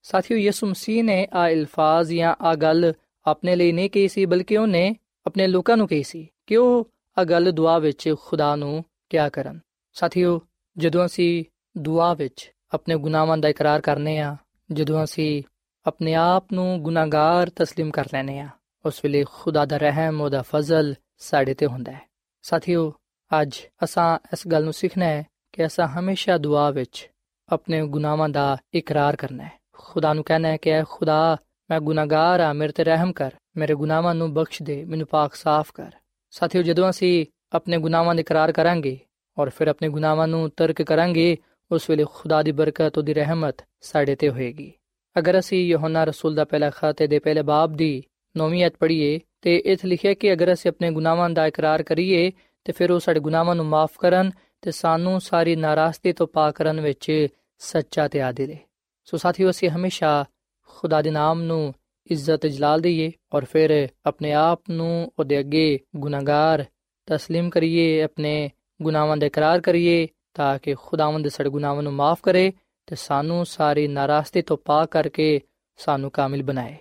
ਸਾਥੀਓ 0.05 0.37
ਯਿਸੂ 0.37 0.67
ਮਸੀਹ 0.67 1.03
ਨੇ 1.03 1.27
ਆ 1.33 1.47
ਅਲਫਾਜ਼ 1.49 2.13
ਜਾਂ 2.13 2.35
ਆ 2.41 2.55
ਗੱਲ 2.55 2.93
ਆਪਣੇ 3.25 3.55
ਲਈ 3.55 3.71
ਨਹੀਂ 3.71 3.89
ਕਹੀ 3.89 4.07
ਸੀ 4.07 4.25
ਬਲਕਿ 4.25 4.57
ਉਹਨੇ 4.57 4.95
ਆਪਣੇ 5.25 5.47
ਲੋਕਾਂ 5.47 5.77
ਨੂੰ 5.77 5.87
ਕਹੀ 5.87 6.03
ਸੀ 6.03 6.27
ਕਿ 6.47 6.57
ਉਹ 6.57 6.89
ਆ 7.17 7.23
ਗੱਲ 7.23 7.51
ਦੁਆ 7.51 7.77
ਵਿੱਚ 7.79 8.09
ਖੁਦਾ 8.21 8.55
ਨੂੰ 8.55 8.83
ਕਿਆ 9.09 9.29
ਕਰਨ 9.29 9.59
ਸਾਥੀਓ 9.95 10.39
ਜਦੋਂ 10.77 11.05
ਅਸੀਂ 11.05 11.43
ਦੁਆ 11.77 12.13
ਵਿੱਚ 12.13 12.51
ਆਪਣੇ 12.73 12.95
ਗੁਨਾਹਾਂ 12.95 13.37
ਦਾ 13.37 13.49
ਇਕਰਾਰ 13.49 13.81
ਕਰਨੇ 13.81 14.19
ਆ 14.19 14.35
ਜਦੋਂ 14.71 15.03
ਅਸੀਂ 15.03 15.43
ਆਪਣੇ 15.85 16.13
ਆਪ 16.15 16.53
ਨੂੰ 16.53 16.81
ਗੁਨਾਹਗਾਰ 16.83 17.51
تسلیم 17.61 17.89
ਕਰ 17.91 18.07
ਲੈਨੇ 18.13 18.39
ਆ 18.39 18.49
ਉਸ 18.85 19.03
ਵੇਲੇ 19.03 19.23
ਖੁਦਾ 19.23 19.65
ਦਾ 19.65 19.77
ਰਹਿਮ 19.77 20.21
ਉਹਦਾ 20.21 20.41
ਫਜ਼ਲ 20.41 20.93
ਸਾਡੇ 21.18 21.54
ਤੇ 21.54 21.66
ਹੁੰਦਾ 21.66 21.92
ਹੈ। 21.92 22.00
ਸਾਥੀਓ, 22.42 22.94
ਅੱਜ 23.42 23.56
ਅਸਾਂ 23.84 24.18
ਇਸ 24.32 24.48
ਗੱਲ 24.48 24.64
ਨੂੰ 24.64 24.72
ਸਿੱਖਣਾ 24.72 25.04
ਹੈ 25.04 25.26
ਕਿ 25.52 25.66
ਅਸਾਂ 25.66 25.88
ਹਮੇਸ਼ਾ 25.88 26.38
ਦੁਆ 26.38 26.70
ਵਿੱਚ 26.70 27.10
ਆਪਣੇ 27.48 27.86
ਗੁਨਾਹਾਂ 27.86 28.28
ਦਾ 28.28 28.56
ਇਕਰਾਰ 28.74 29.16
ਕਰਨਾ 29.16 29.44
ਹੈ। 29.44 29.52
ਖੁਦਾ 29.72 30.14
ਨੂੰ 30.14 30.24
ਕਹਿਣਾ 30.24 30.48
ਹੈ 30.48 30.56
ਕਿ, 30.56 30.70
ਐ 30.70 30.82
ਖੁਦਾ, 30.90 31.36
ਮੈਂ 31.70 31.80
ਗੁਨਾਹਗਾਰ 31.80 32.40
ਆ 32.40 32.52
ਮੇਰੇ 32.52 32.72
ਤੇ 32.72 32.84
ਰਹਿਮ 32.84 33.12
ਕਰ। 33.12 33.30
ਮੇਰੇ 33.56 33.74
ਗੁਨਾਹਾਂ 33.74 34.14
ਨੂੰ 34.14 34.34
ਬਖਸ਼ 34.34 34.62
ਦੇ, 34.62 34.84
ਮੈਨੂੰ 34.84 35.06
ਪਾਕ 35.06 35.34
ਸਾਫ਼ 35.34 35.72
ਕਰ। 35.74 35.92
ਸਾਥੀਓ, 36.30 36.62
ਜਦੋਂ 36.62 36.90
ਅਸੀਂ 36.90 37.26
ਆਪਣੇ 37.52 37.78
ਗੁਨਾਹਾਂ 37.78 38.14
ਦਾ 38.14 38.20
ਇਕਰਾਰ 38.20 38.52
ਕਰਾਂਗੇ 38.52 39.00
ਔਰ 39.38 39.50
ਫਿਰ 39.50 39.68
ਆਪਣੇ 39.68 39.88
ਗੁਨਾਹਾਂ 39.88 40.28
ਨੂੰ 40.28 40.50
ਤਰਕ 40.56 40.82
ਕਰਾਂਗੇ, 40.82 41.36
ਉਸ 41.72 41.90
ਵੇਲੇ 41.90 42.04
ਖੁਦਾ 42.14 42.42
ਦੀ 42.42 42.52
ਬਰਕਤ, 42.52 42.98
ਉਹਦੀ 42.98 43.14
ਰਹਿਮਤ 43.14 43.56
ਸਾਡੇ 43.80 44.14
ਤੇ 44.14 44.28
ਹੋਏਗੀ। 44.28 44.72
ਅਗਰ 45.18 45.38
ਅਸੀਂ 45.38 45.66
ਯੋਹਨਾ 45.66 46.04
ਰਸੂਲ 46.04 46.34
ਦਾ 46.34 46.44
ਪਹਿਲਾ 46.44 46.70
ਖਾਤੇ 46.70 47.06
ਦੇ 47.06 47.18
ਪਹਿਲੇ 47.18 47.42
ਬਾਬ 47.42 47.72
ਦੀ 47.72 48.02
ਨੌਵੀਂ 48.36 48.66
ਅਧ 48.66 48.72
ਪੜ੍ਹੀਏ 48.78 49.20
ਤੇ 49.43 49.55
ਇਥੇ 49.65 49.87
ਲਿਖਿਆ 49.87 50.13
ਕਿ 50.13 50.33
ਅਗਰ 50.33 50.53
ਅਸੀਂ 50.53 50.69
ਆਪਣੇ 50.69 50.91
ਗੁਨਾਹਾਂ 50.91 51.29
ਦਾ 51.29 51.45
ਇਕਰਾਰ 51.47 51.83
ਕਰੀਏ 51.83 52.31
ਤੇ 52.65 52.71
ਫਿਰ 52.71 52.91
ਉਹ 52.91 52.99
ਸਾਡੇ 52.99 53.19
ਗੁਨਾਹਾਂ 53.19 53.55
ਨੂੰ 53.55 53.65
ਮਾਫ 53.65 53.97
ਕਰਨ 53.99 54.31
ਤੇ 54.61 54.71
ਸਾਨੂੰ 54.71 55.19
ਸਾਰੀ 55.21 55.55
ਨਾਰਾਜ਼ਗੀ 55.55 56.11
ਤੋਂ 56.13 56.27
ਪਾਕ 56.27 56.55
ਕਰਨ 56.55 56.81
ਵਿੱਚ 56.81 57.27
ਸੱਚਾ 57.61 58.07
ਤੇ 58.07 58.21
ਆਦਿਲ 58.21 58.51
ਹੈ 58.51 58.59
ਸੋ 59.05 59.17
ਸਾਥੀਓ 59.17 59.49
ਅਸੀਂ 59.49 59.69
ਹਮੇਸ਼ਾ 59.69 60.25
ਖੁਦਾ 60.69 61.01
ਦੇ 61.01 61.11
ਨਾਮ 61.11 61.41
ਨੂੰ 61.41 61.73
ਇੱਜ਼ਤ 62.09 62.45
ਜਲਾਲ 62.45 62.81
ਦਈਏ 62.81 63.11
ਔਰ 63.33 63.45
ਫਿਰ 63.45 63.87
ਆਪਣੇ 64.05 64.33
ਆਪ 64.33 64.69
ਨੂੰ 64.69 65.11
ਉਹਦੇ 65.19 65.39
ਅੱਗੇ 65.39 65.79
ਗੁਨਾਹਗਾਰ 65.95 66.65
تسلیم 67.07 67.49
ਕਰੀਏ 67.49 68.01
ਆਪਣੇ 68.01 68.49
ਗੁਨਾਹਾਂ 68.81 69.17
ਦਾ 69.17 69.25
ਇਕਰਾਰ 69.25 69.61
ਕਰੀਏ 69.61 70.07
ਤਾਂ 70.33 70.57
ਕਿ 70.59 70.75
ਖੁਦਾਵੰਦ 70.75 71.27
ਸਾਡੇ 71.27 71.49
ਗੁਨਾਹਾਂ 71.49 71.83
ਨੂੰ 71.83 71.93
ਮਾਫ 71.93 72.21
ਕਰੇ 72.23 72.51
ਤੇ 72.87 72.95
ਸਾਨੂੰ 72.95 73.45
ਸਾਰੀ 73.45 73.87
ਨਾਰਾਜ਼ਗੀ 73.87 74.41
ਤੋਂ 74.41 74.57
ਪਾਕ 74.57 74.89
ਕਰਕੇ 74.89 75.39
ਸਾਨੂੰ 75.77 76.11
ਕਾਮਿਲ 76.11 76.43
ਬਣਾਏ 76.43 76.75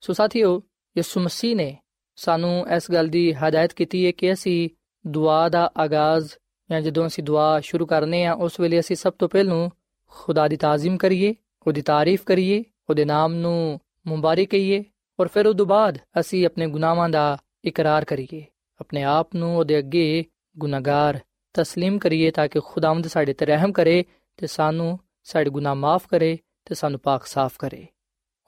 ਸੋ 0.00 0.12
ਸਾਥੀਓ 0.12 0.62
ਯਿਸੂ 0.96 1.20
ਮਸੀਹ 1.20 1.56
ਨੇ 1.56 1.76
ਸਾਨੂੰ 2.16 2.66
ਇਸ 2.68 2.90
ਗੱਲ 2.90 3.08
ਦੀ 3.08 3.32
ਹਦਾਇਤ 3.32 3.72
ਕੀਤੀ 3.72 4.06
ਹੈ 4.06 4.10
ਕਿ 4.10 4.32
ਅਸੀਂ 4.32 4.68
ਦੁਆ 5.06 5.48
ਦਾ 5.48 5.70
ਆਗਾਜ਼ 5.78 6.32
ਜਾਂ 6.70 6.80
ਜਦੋਂ 6.80 7.06
ਅਸੀਂ 7.06 7.24
ਦੁਆ 7.24 7.60
ਸ਼ੁਰੂ 7.60 7.86
ਕਰਨੇ 7.86 8.24
ਆ 8.24 8.32
ਉਸ 8.34 8.60
ਵੇਲੇ 8.60 8.80
ਅਸੀਂ 8.80 8.96
ਸਭ 8.96 9.12
ਤੋਂ 9.12 9.28
ਪਹਿਲਾਂ 9.28 9.68
ਖੁਦਾ 10.06 10.48
ਦੀ 10.48 10.56
ਤਾਜ਼ੀਮ 10.56 10.96
ਕਰੀਏ 10.96 11.34
ਉਹਦੀ 11.66 11.82
ਤਾਰੀਫ 11.82 12.24
ਕਰੀਏ 12.24 12.64
ਉਹਦੇ 12.90 13.04
ਨਾਮ 13.04 13.34
ਨੂੰ 13.34 13.80
ਮੁਬਾਰਕ 14.06 14.48
ਕਹੀਏ 14.48 14.84
ਔਰ 15.20 15.28
ਫਿਰ 15.28 15.46
ਉਸ 15.46 15.56
ਤੋਂ 15.56 15.66
ਬਾਅਦ 15.66 15.98
ਅਸੀਂ 16.20 16.46
ਆਪਣੇ 16.46 16.66
ਗੁਨਾਹਾਂ 16.66 17.08
ਦਾ 17.08 17.38
ਇਕਰਾਰ 17.64 18.04
ਕਰੀਏ 18.04 18.44
ਆਪਣੇ 18.80 19.02
ਆਪ 19.02 19.34
ਨੂੰ 19.34 19.56
ਉਹਦੇ 19.56 19.78
ਅੱਗੇ 19.78 20.24
ਗੁਨਾਹਗਾਰ 20.58 21.18
تسلیم 21.60 21.98
ਕਰੀਏ 21.98 22.30
ਤਾਂ 22.30 22.48
ਕਿ 22.48 22.60
ਖੁਦਾਵੰਦ 22.60 23.06
ਸਾਡੇ 23.06 23.32
ਤੇ 23.32 23.46
ਰਹਿਮ 23.46 23.72
ਕਰੇ 23.72 24.04
ਤੇ 24.36 24.46
ਸਾਨੂੰ 24.46 24.98
ਸਾਡੇ 25.24 25.50
ਗੁਨਾਹ 25.50 25.74
ਮਾਫ 25.74 26.06
ਕਰੇ 26.06 26.38
ਤੇ 26.64 26.74
ਸਾਨੂੰ 26.74 27.00
ਪਾਕ 27.00 27.26
ਸਾਫ਼ 27.26 27.58
ਕਰੇ 27.58 27.86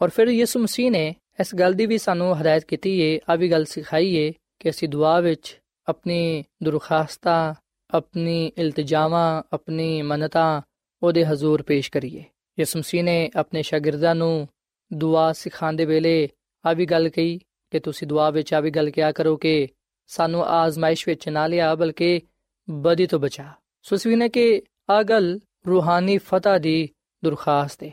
ਔਰ 0.02 0.08
ਫਿਰ 0.08 0.28
ਯਿਸੂ 0.28 0.60
ਮਸੀਹ 0.60 0.90
ਨੇ 0.90 1.14
ਇਸ 1.39 1.55
ਗੱਲ 1.55 1.73
ਦੀ 1.73 1.85
ਵੀ 1.85 1.97
ਸਾਨੂੰ 1.97 2.41
ਹਦਾਇਤ 2.41 2.63
ਕੀਤੀ 2.63 2.99
ਏ 2.99 3.19
ਆ 3.29 3.35
ਵੀ 3.35 3.51
ਗੱਲ 3.51 3.65
ਸਿਖਾਈ 3.65 4.15
ਏ 4.15 4.33
ਕਿ 4.59 4.69
ਅਸੀਂ 4.69 4.89
ਦੁਆ 4.89 5.19
ਵਿੱਚ 5.19 5.61
ਆਪਣੀ 5.87 6.43
ਦੁਰਖਾਸਤਾਂ, 6.63 7.53
ਆਪਣੀ 7.93 8.51
ਇਲਤਜ਼ਾਵਾਂ, 8.57 9.43
ਆਪਣੀ 9.53 10.01
ਮੰਨਤਾਂ 10.01 10.61
ਉਹਦੇ 11.03 11.25
ਹਜ਼ੂਰ 11.25 11.61
ਪੇਸ਼ 11.61 11.91
ਕਰੀਏ। 11.91 12.23
ਯਿਸੂ 12.59 12.79
ਮਸੀਹ 12.79 13.03
ਨੇ 13.03 13.31
ਆਪਣੇ 13.35 13.61
ਸ਼ਾਗਿਰਦਾਂ 13.61 14.15
ਨੂੰ 14.15 14.47
ਦੁਆ 14.93 15.33
ਸਿਖਾਉਂਦੇ 15.33 15.85
ਵੇਲੇ 15.85 16.29
ਆ 16.65 16.73
ਵੀ 16.73 16.85
ਗੱਲ 16.85 17.09
ਕਹੀ 17.09 17.39
ਕਿ 17.71 17.79
ਤੁਸੀਂ 17.79 18.07
ਦੁਆ 18.07 18.29
ਵਿੱਚ 18.29 18.53
ਆ 18.53 18.59
ਵੀ 18.59 18.71
ਗੱਲ 18.71 18.89
ਕਿਹਾ 18.89 19.11
ਕਰੋ 19.11 19.37
ਕਿ 19.37 19.67
ਸਾਨੂੰ 20.07 20.45
ਆਜ਼ਮਾਇਸ਼ 20.45 21.07
ਵਿੱਚ 21.07 21.29
ਨਾ 21.29 21.47
ਲਿਆ, 21.47 21.75
ਬਲਕਿ 21.75 22.21
ਬਦੀ 22.69 23.07
ਤੋਂ 23.07 23.19
ਬਚਾ। 23.19 23.53
ਸੋ 23.81 23.95
ਅਸੀਂ 23.95 24.17
ਨੇ 24.17 24.29
ਕਿ 24.29 24.61
ਆ 24.89 25.03
ਗੱਲ 25.03 25.39
ਰੂਹਾਨੀ 25.67 26.17
ਫਤਹ 26.17 26.59
ਦੀ 26.59 26.89
ਦੁਰਖਾਸਤ 27.23 27.83
ਹੈ 27.83 27.91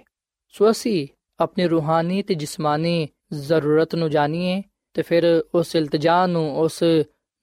ਸੋ 0.48 0.70
ਅਸੀਂ 0.70 1.08
ਆਪਣੀ 1.40 1.66
ਰੂਹਾਨੀ 1.66 2.22
ਤੇ 2.22 2.34
ਜਿਸਮਾਨੀ 2.34 3.08
ਜ਼ਰੂਰਤ 3.33 3.95
ਨੂੰ 3.95 4.09
ਜਾਣੀਏ 4.09 4.61
ਤੇ 4.93 5.01
ਫਿਰ 5.01 5.43
ਉਸ 5.55 5.75
ਇਲਤਜਾ 5.75 6.25
ਨੂੰ 6.27 6.45
ਉਸ 6.57 6.83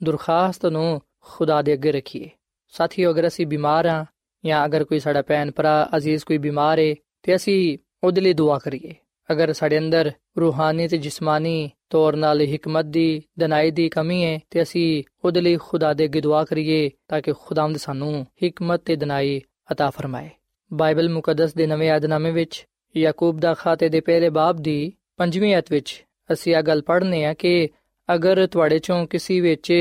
ਦਰਖਾਸਤ 0.00 0.66
ਨੂੰ 0.66 1.00
ਖੁਦਾ 1.20 1.62
ਦੇ 1.62 1.73
ਅੱਗੇ 1.73 1.92
ਰੱਖੀਏ 1.92 2.28
ਸਾਥੀਓ 2.75 3.11
ਅਗਰ 3.11 3.26
ਅਸੀਂ 3.26 3.47
ਬਿਮਾਰ 3.47 3.87
ਹਾਂ 3.87 4.04
ਜਾਂ 4.44 4.64
ਅਗਰ 4.66 4.85
ਕੋਈ 4.85 4.99
ਸਾਡਾ 4.99 5.23
ਭੈਣ 5.23 5.50
ਭਰਾ 5.50 5.88
ਅਜ਼ੀਜ਼ 5.97 6.25
ਕੋਈ 6.25 6.38
ਬਿਮਾਰ 6.38 6.78
ਹੈ 6.78 6.94
ਤੇ 7.23 7.37
ਅਸੀਂ 7.37 7.78
ਉਹਦੇ 8.04 8.20
ਲਈ 8.20 8.32
ਦੁਆ 8.32 8.58
ਕਰੀਏ 8.58 8.94
ਅਗਰ 9.32 9.52
ਸਾਡੇ 9.52 9.78
ਅੰਦਰ 9.78 10.11
ਰੂਹਾਨੀ 10.38 10.88
ਤੇ 10.88 10.99
ਜਿਸਮਾਨੀ 10.99 11.70
ਤੌਰ 11.90 12.16
ਨਾਲ 12.16 12.42
ਹਕਮਤ 12.42 12.85
ਦੀ 12.85 13.23
ਦਨਾਈ 13.38 13.70
ਦੀ 13.70 13.88
ਕਮੀ 13.88 14.25
ਹੈ 14.25 14.38
ਤੇ 14.50 14.62
ਅਸੀਂ 14.62 15.02
ਉਹਦੇ 15.25 15.40
ਲਈ 15.40 15.56
ਖੁਦਾ 15.56 15.92
ਦੇ 15.92 16.04
ਅੱਗੇ 16.04 16.20
ਦੁਆ 16.20 16.44
ਕਰੀਏ 16.44 16.90
ਤਾਂ 17.08 17.20
ਕਿ 17.20 17.32
ਖੁਦਾਵੰਦ 17.32 17.76
ਸਾਨੂੰ 17.76 18.26
ਹਕਮਤ 18.44 18.82
ਤੇ 18.85 18.97
ਦਨਾਈ 18.97 19.40
عطا 19.73 19.90
ਫਰਮਾਏ 19.90 20.30
ਬਾਈਬਲ 20.70 21.08
ਮੁਕੱਦਸ 21.08 21.54
ਦੇ 21.54 21.66
ਨਵੇਂ 21.66 21.90
ਆਦਨਾਮੇ 21.90 22.30
ਵਿੱਚ 22.30 22.64
ਯਾਕੂਬ 22.97 23.40
ਦਾ 23.40 23.54
ਖਾਤੇ 23.54 23.88
ਦੇ 23.88 24.00
ਪਹਿਲੇ 24.00 24.28
ਬਾਬ 24.28 24.56
ਦੀ 24.56 24.92
ਪੰਜਵੀਂ 25.16 25.56
ਅਧ 25.58 25.64
ਵਿੱਚ 25.70 26.04
ਅਸੀਂ 26.32 26.56
ਇਹ 26.56 26.62
ਗੱਲ 26.62 26.82
ਪੜ੍ਹਨੇ 26.82 27.25
ਆ 27.25 27.32
ਕਿ 27.35 27.68
ਅਗਰ 28.08 28.47
ਤੁਹਾਡੇ 28.47 28.78
ਚੋਂ 28.78 29.06
ਕਿਸੇ 29.06 29.40
ਵਿੱਚ 29.40 29.73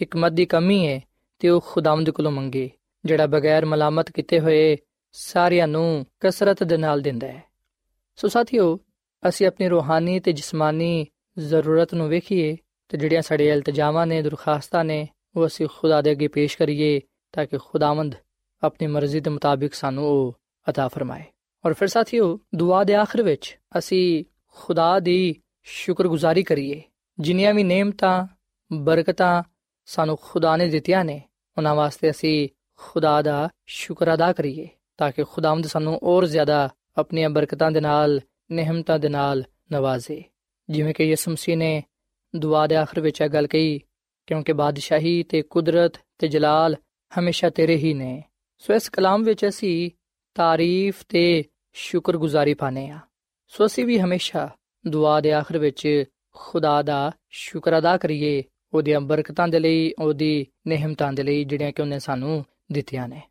ਹਕਮਤ 0.00 0.32
ਦੀ 0.32 0.46
ਕਮੀ 0.46 0.86
ਹੈ 0.86 1.00
ਤੇ 1.40 1.48
ਉਹ 1.48 1.60
ਖੁਦਾਵੰਦ 1.66 2.10
ਕੋਲੋਂ 2.10 2.32
ਮੰਗੇ 2.32 2.70
ਜਿਹੜਾ 3.04 3.26
ਬਗੈਰ 3.26 3.64
ਮਲਾਮਤ 3.64 4.10
ਕੀਤੇ 4.10 4.40
ਹੋਏ 4.40 4.76
ਸਾਰਿਆਂ 5.14 5.68
ਨੂੰ 5.68 6.06
ਕਸਰਤ 6.20 6.62
ਦੇ 6.62 6.76
ਨਾਲ 6.76 7.00
ਦਿੰਦਾ 7.00 7.26
ਹੈ 7.26 7.42
ਸੋ 8.18 8.28
ਸਾਥੀਓ 8.28 8.78
ਅਸੀਂ 9.22 9.46
ਆਪਣੀ 9.46 9.68
ਰੂਹਾਨੀ 9.68 10.18
ਤੇ 10.20 10.32
ਜਿਸਮਾਨੀ 10.32 11.06
ਜ਼ਰੂਰਤ 11.38 11.94
ਨੂੰ 11.94 12.08
ਵੇਖੀਏ 12.08 12.56
ਤੇ 12.90 12.98
ਜਿਹੜੀਆਂ 12.98 13.22
ਸਾਡੇ 13.22 13.48
ਇਲਤਜਾਮਾਂ 13.48 14.06
ਨੇ 14.06 14.22
ਦਰਖਾਸਤਾਂ 14.22 14.84
ਨੇ 14.84 15.06
ਉਹ 15.36 15.46
ਅਸੀਂ 15.46 15.66
ਖੁਦਾ 15.68 16.00
ਦੇ 16.02 16.12
ਅੱਗੇ 16.12 16.28
ਪੇਸ਼ 16.28 16.58
ਕਰੀਏ 16.58 17.00
ਤਾਂ 17.32 17.46
ਕਿ 17.46 17.58
ਖੁਦਾਵੰਦ 17.58 18.14
ਆਪਣੀ 18.62 18.86
ਮਰਜ਼ੀ 18.86 19.20
ਦੇ 19.20 19.30
ਮੁਤਾਬਿਕ 19.30 19.74
ਸਾਨੂੰ 19.74 20.04
ਉਹ 20.04 20.34
عطا 20.66 20.88
ਫਰਮਾਏ 20.88 21.24
ਔਰ 21.64 21.72
ਫਿਰ 21.72 21.88
ਸਾਥੀਓ 21.88 22.38
ਦੁਆ 22.54 22.82
ਦੇ 22.84 22.94
ਆਖਰ 22.94 23.22
ਵਿੱਚ 23.22 23.56
ਅਸੀਂ 23.78 24.24
ਖੁਦਾ 24.51 24.99
ਦੀ 24.99 25.35
ਸ਼ੁਕਰਗੁਜ਼ਾਰੀ 25.63 26.43
ਕਰੀਏ। 26.43 26.81
ਜਿੰਨੀਆਂ 27.19 27.53
ਵੀ 27.53 27.63
ਨੇਮਤਾਂ, 27.63 28.27
ਬਰਕਤਾਂ 28.73 29.43
ਸਾਨੂੰ 29.85 30.17
ਖੁਦਾ 30.21 30.57
ਨੇ 30.57 30.67
ਦਿੱਤੀਆਂ 30.67 31.05
ਨੇ, 31.05 31.21
ਉਹਨਾਂ 31.57 31.75
ਵਾਸਤੇ 31.75 32.11
ਅਸੀਂ 32.11 32.49
ਖੁਦਾ 32.77 33.21
ਦਾ 33.21 33.49
ਸ਼ੁਕਰ 33.65 34.13
ਅਦਾ 34.13 34.33
ਕਰੀਏ, 34.33 34.69
ਤਾਂ 34.97 35.11
ਕਿ 35.11 35.23
ਖੁਦਾਵੰਦ 35.23 35.67
ਸਾਨੂੰ 35.67 35.99
ਹੋਰ 36.03 36.25
ਜ਼ਿਆਦਾ 36.25 36.69
ਆਪਣੀਆਂ 36.97 37.29
ਬਰਕਤਾਂ 37.29 37.71
ਦੇ 37.71 37.81
ਨਾਲ 37.81 38.21
ਨਿਹਮਤਾਂ 38.51 38.99
ਦੇ 38.99 39.09
ਨਾਲ 39.09 39.43
ਨਵਾਜ਼ੇ। 39.71 40.23
ਜਿਵੇਂ 40.69 40.93
ਕਿ 40.93 41.03
ਯਿਸੂ 41.03 41.31
ਮਸੀਹ 41.31 41.57
ਨੇ 41.57 41.83
ਦੁਆ 42.35 42.67
ਦੇ 42.67 42.75
ਆਖਰ 42.75 42.99
ਵਿੱਚ 42.99 43.21
ਇਹ 43.21 43.29
ਗੱਲ 43.29 43.47
ਕਹੀ, 43.47 43.81
ਕਿਉਂਕਿ 44.27 44.53
ਬਾਦਸ਼ਾਹੀ 44.53 45.23
ਤੇ 45.23 45.41
ਕੁਦਰਤ 45.41 45.93
ਤੇ 46.17 46.27
ਜਲਾਲ 46.27 46.75
ਹਮੇਸ਼ਾ 47.19 47.49
ਤੇਰੇ 47.49 47.75
ਹੀ 47.75 47.93
ਨੇ। 47.93 48.23
ਸੋ 48.57 48.73
ਇਸ 48.73 48.89
ਕਲਾਮ 48.89 49.23
ਵਿੱਚ 49.23 49.47
ਅਸੀਂ 49.47 49.91
ਤਾਰੀਫ 50.35 51.03
ਤੇ 51.09 51.43
ਸ਼ੁਕਰਗੁਜ਼ਾਰੀ 51.73 52.53
ਪਾਣੇ 52.53 52.89
ਆ 52.89 52.99
ਸੋ 53.51 53.65
ਅਸੀਂ 53.65 53.85
ਵੀ 53.85 53.99
ਹਮੇਸ਼ਾ 53.99 54.49
ਦੁਆ 54.87 55.21
ਦੇ 55.21 55.31
ਆਖਰ 55.31 55.57
ਵਿੱਚ 55.57 56.03
ਖੁਦਾ 56.33 56.81
ਦਾ 56.81 57.11
ਸ਼ੁਕਰ 57.29 57.77
ਅਦਾ 57.77 57.97
ਕਰੀਏ, 57.97 58.43
ਉਹਦੀਆਂ 58.73 59.01
ਬਰਕਤਾਂ 59.01 59.47
ਦੇ 59.47 59.59
ਲਈ, 59.59 59.93
ਉਹਦੀ 60.01 60.47
ਨਿਹਮਤਾਂ 60.67 61.13
ਦੇ 61.13 61.23
ਲਈ 61.23 61.43
ਜਿਹੜੀਆਂ 61.43 61.71
ਕਿ 61.71 61.81
ਉਹਨੇ 61.81 61.99
ਸਾਨੂੰ 61.99 62.45
ਦਿੱਤੀਆਂ 62.71 63.07
ਨੇ। 63.07 63.21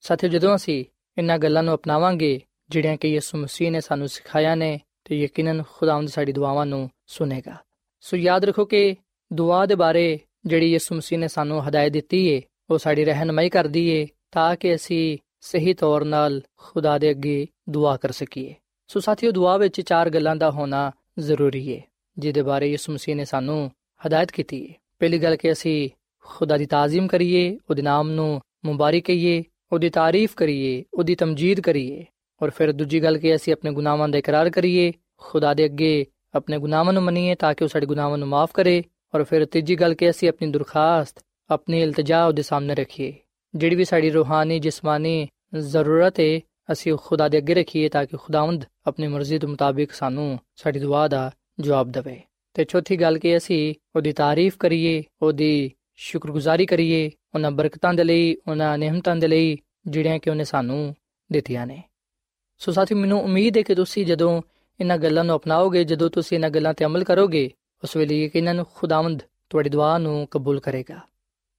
ਸਾਥੀਓ, 0.00 0.30
ਜਦੋਂ 0.30 0.56
ਅਸੀਂ 0.56 0.84
ਇਹਨਾਂ 1.18 1.38
ਗੱਲਾਂ 1.38 1.62
ਨੂੰ 1.62 1.74
ਅਪਣਾਵਾਂਗੇ, 1.74 2.40
ਜਿਹੜੀਆਂ 2.70 2.96
ਕਿ 2.96 3.08
ਯਿਸੂ 3.08 3.38
ਮਸੀਹ 3.38 3.70
ਨੇ 3.70 3.80
ਸਾਨੂੰ 3.80 4.08
ਸਿਖਾਇਆ 4.08 4.54
ਨੇ, 4.54 4.80
ਤੇ 5.04 5.22
ਯਕੀਨਨ 5.22 5.62
ਖੁਦਾਵੰਦ 5.72 6.08
ਸਾਡੀ 6.08 6.32
ਦੁਆਵਾਂ 6.32 6.66
ਨੂੰ 6.66 6.90
ਸੁਨੇਗਾ। 7.06 7.56
ਸੋ 8.00 8.16
ਯਾਦ 8.16 8.44
ਰੱਖੋ 8.44 8.64
ਕਿ 8.64 8.96
ਦੁਆ 9.32 9.66
ਦੇ 9.66 9.74
ਬਾਰੇ 9.74 10.20
ਜਿਹੜੀ 10.46 10.72
ਯਿਸੂ 10.72 10.94
ਮਸੀਹ 10.94 11.18
ਨੇ 11.18 11.28
ਸਾਨੂੰ 11.28 11.68
ਹਦਾਇਤ 11.68 11.92
ਦਿੱਤੀ 11.92 12.26
ਏ, 12.26 12.42
ਉਹ 12.70 12.78
ਸਾਡੀ 12.78 13.04
ਰਹਿਨਮਾਈ 13.04 13.48
ਕਰਦੀ 13.48 13.88
ਏ, 13.88 14.06
ਤਾਂ 14.30 14.56
ਕਿ 14.56 14.74
ਅਸੀਂ 14.74 15.18
ਸਹੀ 15.40 15.74
ਤੌਰ 15.74 16.04
ਨਾਲ 16.04 16.42
ਖੁਦਾ 16.56 16.98
ਦੇ 16.98 17.10
ਅੱਗੇ 17.10 17.46
ਦੁਆ 17.68 17.96
ਕਰ 17.96 18.10
ਸਕੀਏ। 18.10 18.54
ਸੋ 18.90 19.00
ਸਾਥੀਓ, 19.00 19.30
ਦੁਆ 19.30 19.56
ਵਿੱਚ 19.56 19.80
ਚਾਰ 19.80 20.08
ਗੱਲਾਂ 20.10 20.34
ਦਾ 20.36 20.50
ਹੋਣਾ 20.50 20.90
ਜ਼ਰੂਰੀ 21.18 21.74
ਹੈ 21.74 21.80
ਜਿਹਦੇ 22.16 22.42
ਬਾਰੇ 22.42 22.70
ਯਿਸੂ 22.70 22.92
ਮਸੀਹ 22.92 23.16
ਨੇ 23.16 23.24
ਸਾਨੂੰ 23.24 23.70
ਹਦਾਇਤ 24.00 24.30
ਕੀਤੀ 24.30 24.68
ਹੈ 24.68 24.74
ਪਹਿਲੀ 25.00 25.18
ਗੱਲ 25.18 25.36
ਕਿ 25.36 25.52
ਅਸੀਂ 25.52 25.90
ਖੁਦਾ 26.24 26.56
ਦੀ 26.56 26.66
ਤਾਜ਼ੀਮ 26.66 27.06
ਕਰੀਏ, 27.06 27.58
ਉਹਦੇ 27.70 27.82
ਨਾਮ 27.82 28.10
ਨੂੰ 28.10 28.40
ਮੁਬਾਰਕ 28.64 29.04
ਕਹੀਏ, 29.04 29.42
ਉਹਦੀ 29.72 29.90
ਤਾਰੀਫ 29.90 30.34
ਕਰੀਏ, 30.34 30.84
ਉਹਦੀ 30.94 31.14
ਤਮਜੀਦ 31.14 31.60
ਕਰੀਏ, 31.60 32.04
ਔਰ 32.40 32.50
ਫਿਰ 32.50 32.72
ਦੂਜੀ 32.72 33.02
ਗੱਲ 33.02 33.18
ਕਿ 33.18 33.34
ਅਸੀਂ 33.34 33.52
ਆਪਣੇ 33.52 33.70
ਗੁਨਾਹਾਂ 33.70 34.08
ਦਾ 34.08 34.18
ਇਕਰਾਰ 34.18 34.50
ਕਰੀਏ, 34.50 34.92
ਖੁਦਾ 35.16 35.54
ਦੇ 35.54 35.64
ਅੱਗੇ 35.64 36.06
ਆਪਣੇ 36.34 36.58
ਗੁਨਾਹਾਂ 36.58 36.92
ਨੂੰ 36.92 37.02
ਮੰਨੀਏ 37.02 37.34
ਤਾਂ 37.34 37.54
ਕਿ 37.54 37.64
ਉਹ 37.64 37.68
ਸਾਡੇ 37.68 37.86
ਗੁਨਾਹਾਂ 37.86 38.18
ਨੂੰ 38.18 38.28
ਮਾਫ 38.28 38.52
ਕਰੇ, 38.54 38.82
ਔਰ 39.14 39.24
ਫਿਰ 39.24 39.44
ਤੀਜੀ 39.44 39.76
ਗੱਲ 39.76 39.94
ਕਿ 39.94 40.10
ਅਸੀਂ 40.10 40.28
ਆਪਣੀ 40.28 40.50
ਦਰਖਾਸਤ, 40.50 41.24
ਆਪਣੀ 41.50 41.82
ਇਲਤਜਾ 41.82 42.26
ਉਹਦੇ 42.26 42.42
ਸਾਹਮਣੇ 42.42 42.74
ਰੱਖੀਏ, 42.74 43.14
ਜਿਹੜੀ 43.54 43.76
ਵੀ 43.76 43.84
ਸਾਡੀ 43.84 44.10
ਰੂਹਾਨੀ, 44.10 44.58
ਜਿਸਮਾਨੀ 44.58 45.28
ਜ਼ਰੂਰਤ 45.58 46.20
ਹੈ 46.20 46.40
ਅਸੀਂ 46.72 46.96
ਖੁਦਾ 46.96 47.28
ਦੇ 47.28 47.38
ਅੱਗੇ 47.38 47.54
ਰੱਖੀਏ 47.54 47.88
ਤਾਂ 47.88 48.04
ਕਿ 48.06 48.16
ਖੁਦਾਵੰਦ 48.16 48.64
ਆਪਣੀ 48.86 49.06
ਮਰਜ਼ੀ 49.06 49.38
ਦੇ 49.38 49.46
ਮੁਤਾਬਿਕ 49.46 49.92
ਸਾਨੂੰ 49.92 50.38
ਸਾਡੀ 50.56 50.80
ਦੁਆ 50.80 51.06
ਦਾ 51.08 51.30
ਜਵਾਬ 51.60 51.90
ਦੇਵੇ 51.90 52.20
ਤੇ 52.56 52.64
ਚੌਥੀ 52.64 52.96
ਗੱਲ 52.96 53.18
ਕਿ 53.18 53.36
ਅਸੀਂ 53.36 53.74
ਉਹਦੀ 53.96 54.12
ਤਾਰੀਫ 54.12 54.56
ਕਰੀਏ 54.56 55.02
ਉਹਦੀ 55.22 55.70
ਸ਼ੁਕਰਗੁਜ਼ਾਰੀ 55.98 56.66
ਕਰੀਏ 56.66 57.10
ਉਹਨਾਂ 57.34 57.50
ਬਰਕਤਾਂ 57.50 57.92
ਦੇ 57.94 58.04
ਲਈ 58.04 58.34
ਉਹਨਾਂ 58.48 58.76
ਨਿਹਮਤਾਂ 58.78 59.16
ਦੇ 59.16 59.28
ਲਈ 59.28 59.56
ਜਿਹੜੀਆਂ 59.86 60.18
ਕਿ 60.18 60.30
ਉਹਨੇ 60.30 60.44
ਸਾਨੂੰ 60.44 60.94
ਦਿੱਤੀਆਂ 61.30 61.66
ਨੇ 61.66 61.82
ਸੋ 62.60 62.72
ਸਾਥੀ 62.72 62.94
ਮੈਨੂੰ 62.94 63.20
ਉਮੀਦ 63.22 63.56
ਹੈ 63.56 63.62
ਕਿ 63.62 63.74
ਤੁਸੀਂ 63.74 64.06
ਜਦੋਂ 64.06 64.40
ਇਹਨਾਂ 64.80 64.96
ਗੱਲਾਂ 64.98 65.24
ਨੂੰ 65.24 65.36
ਅਪਣਾਓਗੇ 65.36 65.84
ਜਦੋਂ 65.84 66.10
ਤੁਸੀਂ 66.10 66.36
ਇਹਨਾਂ 66.36 66.50
ਗੱਲਾਂ 66.50 66.74
ਤੇ 66.74 66.84
ਅਮਲ 66.84 67.04
ਕਰੋਗੇ 67.04 67.50
ਉਸ 67.82 67.96
ਵੇਲੇ 67.96 68.22
ਯਕੀਨਨ 68.24 68.64
ਖੁਦਾਵੰਦ 68.74 69.22
ਤੁਹਾਡੀ 69.50 69.70
ਦੁਆ 69.70 69.96
ਨੂੰ 69.98 70.26
ਕਬੂਲ 70.30 70.60
ਕਰੇਗਾ 70.60 71.00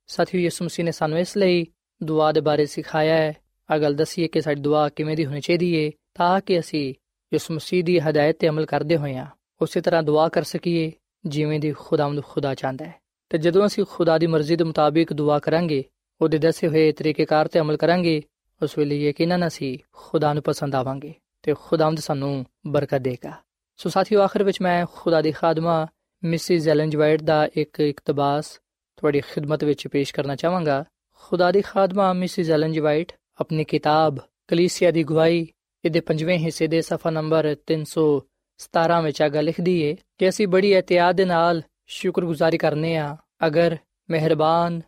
ਸਾਥੀਓ 0.10 0.42
ਯਿਸੂ 0.42 0.66
ਮਸੀਹ 0.66 0.86
ਨੇ 0.86 0.92
ਸਾਨੂੰ 0.92 1.20
ਇਸ 1.20 1.36
ਲਈ 1.38 1.66
ਦੁਆ 2.02 2.32
ਦੇ 2.32 2.42
ਬਾਰੇ 2.42 2.66
ਸਿਖਾਇਆ 2.66 3.16
ਹੈ 3.16 3.34
ਆ 3.72 3.78
ਗੱਲ 3.78 3.94
ਦੱਸੀਏ 3.94 4.28
ਕਿ 4.28 4.42
ਸਾਡੀ 4.42 4.62
ਦੁਆ 4.62 4.90
ਕਿਵੇਂ 4.90 5.16
ਦੀ 5.16 5.26
ਹੋਣੀ 5.26 5.42
ਚਾਹੀਦੀ 5.42 5.86
ਹੈ 5.86 5.92
ਤਾਂ 6.14 6.42
ਕਿ 6.42 6.60
ਅਸੀਂ 6.60 6.94
ਯਿਸੂ 7.34 7.54
ਮਸੀਹ 7.54 7.84
ਦੀ 7.84 8.00
ਹਦਾਇਤ 8.00 8.40
ਤੇ 8.40 8.50
ਅਮਲ 8.50 8.66
ਕਰਦੇ 8.66 8.98
ਹੋਈਆਂ 8.98 9.26
ਉਸੇ 9.62 9.82
ਤਰ੍ਹਾਂ 9.82 10.04
ਦੁਆ 10.04 10.30
ਕਰ 10.30 10.44
ਸਕੀਏ, 10.44 10.92
ਜਿਵੇਂ 11.26 11.60
ਦੀ 11.60 11.72
ਖੁਦਾਵੰਦ 11.72 12.24
ਖੁਦਾ 12.24 12.56
ਚਾਹੁੰਦਾ 12.56 12.86
ਹੈ। 12.86 12.96
ਤੇ 13.30 13.38
ਜਦੋਂ 13.38 13.66
ਅਸੀਂ 13.66 13.84
ਖੁਦਾ 13.90 14.18
ਦੀ 14.18 14.28
ਮਰਜ਼ੀ 14.28 14.56
ਦੇ 14.56 14.64
ਮੁਤਾਬਿਕ 14.64 15.14
ਦੁਆ 15.14 15.40
ਕਰਾਂਗੇ, 15.40 15.84
ਉਹਦੇ 16.22 16.38
ਦੱਸੇ 16.38 16.68
ਹੋਏ 16.68 16.92
ਤਰੀਕੇਕਾਰ 16.92 17.48
ਤੇ 17.48 17.60
ਅਮਲ 17.60 17.78
ਕਰਾਂਗੇ, 17.78 18.24
ਉਸ 18.64 18.78
ਵੇਲੇ 18.78 19.10
ਯਕੀਨਨ 19.10 19.48
ਅਸੀਂ 19.48 19.78
ਖੁਦਾ 19.92 20.34
ਨੂੰ 20.34 20.44
ਪਸੰਦ 20.44 20.76
ਆਵਾਂਗੇ, 20.76 21.14
ਤੇ 21.42 21.54
ਖੁਦਾਵੰਦ 21.62 22.00
ਸਾਨੂੰ 22.00 22.46
ਬਰਕਤ 22.68 22.98
ਦੇਗਾ। 22.98 23.34
ਸੋ 23.78 23.90
ਸਾਥੀਓ, 23.90 24.22
ਆਖਰ 24.22 24.44
ਵਿੱਚ 24.44 24.62
ਮੈਂ 24.62 24.86
ਖੁਦਾ 24.94 25.22
ਦੀ 25.22 25.32
ਖਾਦਮਾ 25.32 25.88
ਮਿਸਿਸ 26.24 26.68
ਐਲਨ 26.68 26.98
ਵਾਈਟ 26.98 27.24
ਦਾ 27.24 27.50
ਇੱਕ 27.56 27.80
ਇਕਤਬਾਸ 27.80 28.60
ਤੁਹਾਡੀ 28.98 29.20
ਖਿਦਮਤ 29.20 29.64
ਵਿੱਚ 29.64 29.88
ਪੇਸ਼ 29.88 30.14
ਕਰਨਾ 30.14 30.36
ਚਾਹਾਂਗਾ। 30.36 30.86
ਖੁਦਾ 31.16 31.52
ਦੀ 31.52 31.62
ਖਾਦਮਾ 31.62 32.14
ਮਿਸਿਸ 32.14 32.50
ਐਲਨ 32.50 32.82
ਵਾਈਟ 32.82 33.12
ਆਪਣੀ 33.42 33.64
ਕਿਤਾਬ 33.64 34.20
ਕਲੀਸਿਆ 34.48 34.92
ਦੀ 34.92 35.04
ਗਵਾਹੀ 35.04 35.48
ਇਹਦੇ 35.84 36.00
ਪੰਜਵੇਂ 36.00 36.38
ਹਿੱਸੇ 36.40 36.68
ਦੇ 36.68 36.82
ਸਫਾ 36.82 37.10
ਨੰਬਰ 37.10 37.56
317 37.72 39.02
ਵਿੱਚ 39.04 39.22
ਆਗਾ 39.22 39.42
ਲਿਖਦੀ 39.42 39.82
ਏ 39.82 39.96
ਕਿ 40.18 40.30
ਅਸੀਂ 40.30 40.48
ਬੜੀ 40.48 40.74
ਇhtiyat 40.74 41.14
ਦੇ 41.14 41.26
ਨਾਲ 41.26 41.62
ਸ਼ੁਕਰਗੁਜ਼ਾਰੀ 41.90 42.58
ਕਰਨੇ 42.58 42.96
ਆ 42.98 43.16
ਅਗਰ 43.48 43.78
ਮਿਹਰਬਾਨ 44.10 44.82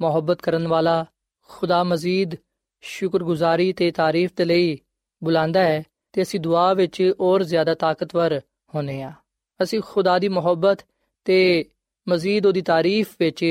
ਮੁਹੱਬਤ 0.00 0.42
ਕਰਨ 0.42 0.66
ਵਾਲਾ 0.68 1.04
ਖੁਦਾ 1.50 1.82
ਮਜ਼ੀਦ 1.84 2.36
ਸ਼ੁਕਰਗੁਜ਼ਾਰੀ 2.84 3.72
ਤੇ 3.72 3.90
ਤਾਰੀਫ 3.90 4.30
ਦੇ 4.36 4.44
ਲਈ 4.44 4.78
ਬੁਲਾਉਂਦਾ 5.22 5.62
ਹੈ 5.62 5.82
ਤੇ 6.14 6.22
ਅਸੀਂ 6.22 6.40
ਦੁਆ 6.40 6.72
ਵਿੱਚ 6.74 7.02
ਹੋਰ 7.20 7.42
ਜ਼ਿਆਦਾ 7.42 7.74
ਤਾਕਤਵਰ 7.74 8.40
ਹੋਨੇ 8.74 9.02
ਆ 9.02 9.12
ਅਸੀਂ 9.60 9.80
ਖੁਦਾ 9.80 10.18
ਦੀ 10.18 10.28
ਮੁਹੱਬਤ 10.28 10.84
ਤੇ 11.26 11.38
ਮਜ਼ੀਦ 12.06 12.46
ਉਹਦੀ 12.46 12.62
ਤਾਰੀਫ 12.62 13.14
ਵਿੱਚ 13.20 13.44